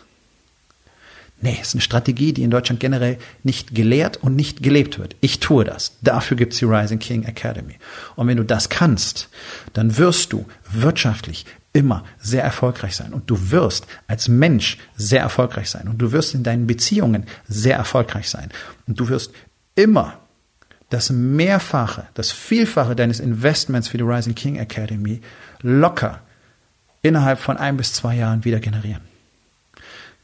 Nee, 1.42 1.58
ist 1.62 1.76
eine 1.76 1.82
Strategie, 1.82 2.34
die 2.34 2.44
in 2.44 2.50
Deutschland 2.50 2.80
generell 2.80 3.18
nicht 3.44 3.76
gelehrt 3.76 4.18
und 4.18 4.36
nicht 4.36 4.64
gelebt 4.64 4.98
wird. 4.98 5.16
Ich 5.22 5.40
tue 5.40 5.66
das. 5.66 5.98
Dafür 6.02 6.38
gibt's 6.38 6.58
die 6.58 6.66
Rising 6.66 7.00
King 7.00 7.24
Academy. 7.24 7.76
Und 8.16 8.28
wenn 8.28 8.38
du 8.38 8.44
das 8.44 8.70
kannst, 8.70 9.30
dann 9.74 9.98
wirst 9.98 10.34
du 10.34 10.46
wirtschaftlich 10.72 11.46
immer 11.74 12.06
sehr 12.20 12.42
erfolgreich 12.42 12.96
sein. 12.96 13.14
Und 13.14 13.30
du 13.30 13.52
wirst 13.52 13.86
als 14.08 14.30
Mensch 14.30 14.78
sehr 14.96 15.22
erfolgreich 15.22 15.70
sein. 15.70 15.90
Und 15.90 15.98
du 16.02 16.14
wirst 16.14 16.34
in 16.34 16.44
deinen 16.44 16.68
Beziehungen 16.68 17.26
sehr 17.48 17.76
erfolgreich 17.76 18.30
sein. 18.30 18.50
Und 18.88 19.00
du 19.00 19.10
wirst 19.10 19.34
immer 19.76 20.20
das 20.90 21.10
Mehrfache, 21.10 22.08
das 22.14 22.32
Vielfache 22.32 22.96
deines 22.96 23.20
Investments 23.20 23.90
für 23.90 23.98
die 23.98 24.04
Rising 24.04 24.36
King 24.36 24.56
Academy 24.56 25.20
locker 25.62 26.22
innerhalb 27.02 27.40
von 27.40 27.58
ein 27.58 27.76
bis 27.76 27.94
zwei 27.94 28.16
Jahren 28.16 28.46
wieder 28.46 28.60
generieren. 28.60 29.02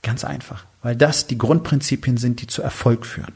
Ganz 0.03 0.23
einfach, 0.23 0.65
weil 0.81 0.95
das 0.95 1.27
die 1.27 1.37
Grundprinzipien 1.37 2.17
sind, 2.17 2.41
die 2.41 2.47
zu 2.47 2.61
Erfolg 2.61 3.05
führen. 3.05 3.33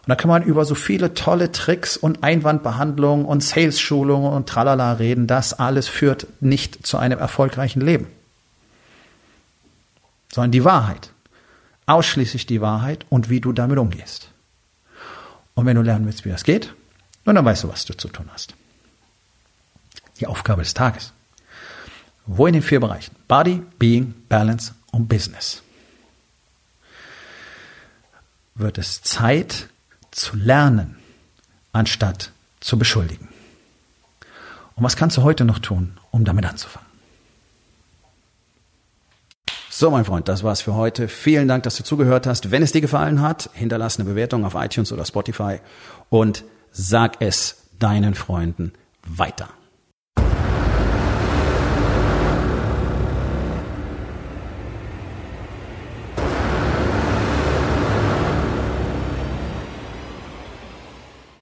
Und 0.00 0.08
da 0.08 0.14
kann 0.14 0.28
man 0.28 0.42
über 0.42 0.64
so 0.64 0.74
viele 0.74 1.14
tolle 1.14 1.52
Tricks 1.52 1.96
und 1.96 2.22
Einwandbehandlungen 2.22 3.26
und 3.26 3.42
Sales-Schulungen 3.42 4.32
und 4.32 4.48
tralala 4.48 4.94
reden. 4.94 5.26
Das 5.26 5.54
alles 5.54 5.88
führt 5.88 6.26
nicht 6.40 6.86
zu 6.86 6.98
einem 6.98 7.18
erfolgreichen 7.18 7.80
Leben. 7.80 8.06
Sondern 10.32 10.52
die 10.52 10.64
Wahrheit. 10.64 11.12
Ausschließlich 11.86 12.46
die 12.46 12.60
Wahrheit 12.60 13.04
und 13.08 13.30
wie 13.30 13.40
du 13.40 13.52
damit 13.52 13.78
umgehst. 13.78 14.30
Und 15.54 15.66
wenn 15.66 15.76
du 15.76 15.82
lernen 15.82 16.06
willst, 16.06 16.24
wie 16.24 16.30
das 16.30 16.44
geht, 16.44 16.74
dann 17.24 17.44
weißt 17.44 17.64
du, 17.64 17.68
was 17.68 17.84
du 17.84 17.96
zu 17.96 18.08
tun 18.08 18.28
hast. 18.32 18.54
Die 20.18 20.26
Aufgabe 20.26 20.62
des 20.62 20.74
Tages. 20.74 21.12
Wo 22.26 22.46
in 22.46 22.54
den 22.54 22.62
vier 22.62 22.80
Bereichen? 22.80 23.14
Body, 23.28 23.62
Being, 23.78 24.14
Balance 24.28 24.72
und 24.92 25.08
Business. 25.08 25.62
Wird 28.54 28.78
es 28.78 29.02
Zeit 29.02 29.68
zu 30.10 30.36
lernen, 30.36 30.96
anstatt 31.72 32.32
zu 32.60 32.78
beschuldigen. 32.78 33.28
Und 34.74 34.84
was 34.84 34.96
kannst 34.96 35.16
du 35.16 35.22
heute 35.22 35.44
noch 35.44 35.58
tun, 35.58 35.98
um 36.10 36.24
damit 36.24 36.44
anzufangen? 36.46 36.88
So, 39.68 39.90
mein 39.90 40.04
Freund, 40.04 40.28
das 40.28 40.42
war's 40.42 40.60
für 40.60 40.74
heute. 40.74 41.08
Vielen 41.08 41.48
Dank, 41.48 41.62
dass 41.62 41.76
du 41.76 41.84
zugehört 41.84 42.26
hast. 42.26 42.50
Wenn 42.50 42.62
es 42.62 42.72
dir 42.72 42.82
gefallen 42.82 43.22
hat, 43.22 43.48
hinterlass 43.54 43.98
eine 43.98 44.08
Bewertung 44.08 44.44
auf 44.44 44.54
iTunes 44.54 44.92
oder 44.92 45.06
Spotify 45.06 45.60
und 46.10 46.44
sag 46.72 47.22
es 47.22 47.62
deinen 47.78 48.14
Freunden 48.14 48.72
weiter. 49.06 49.48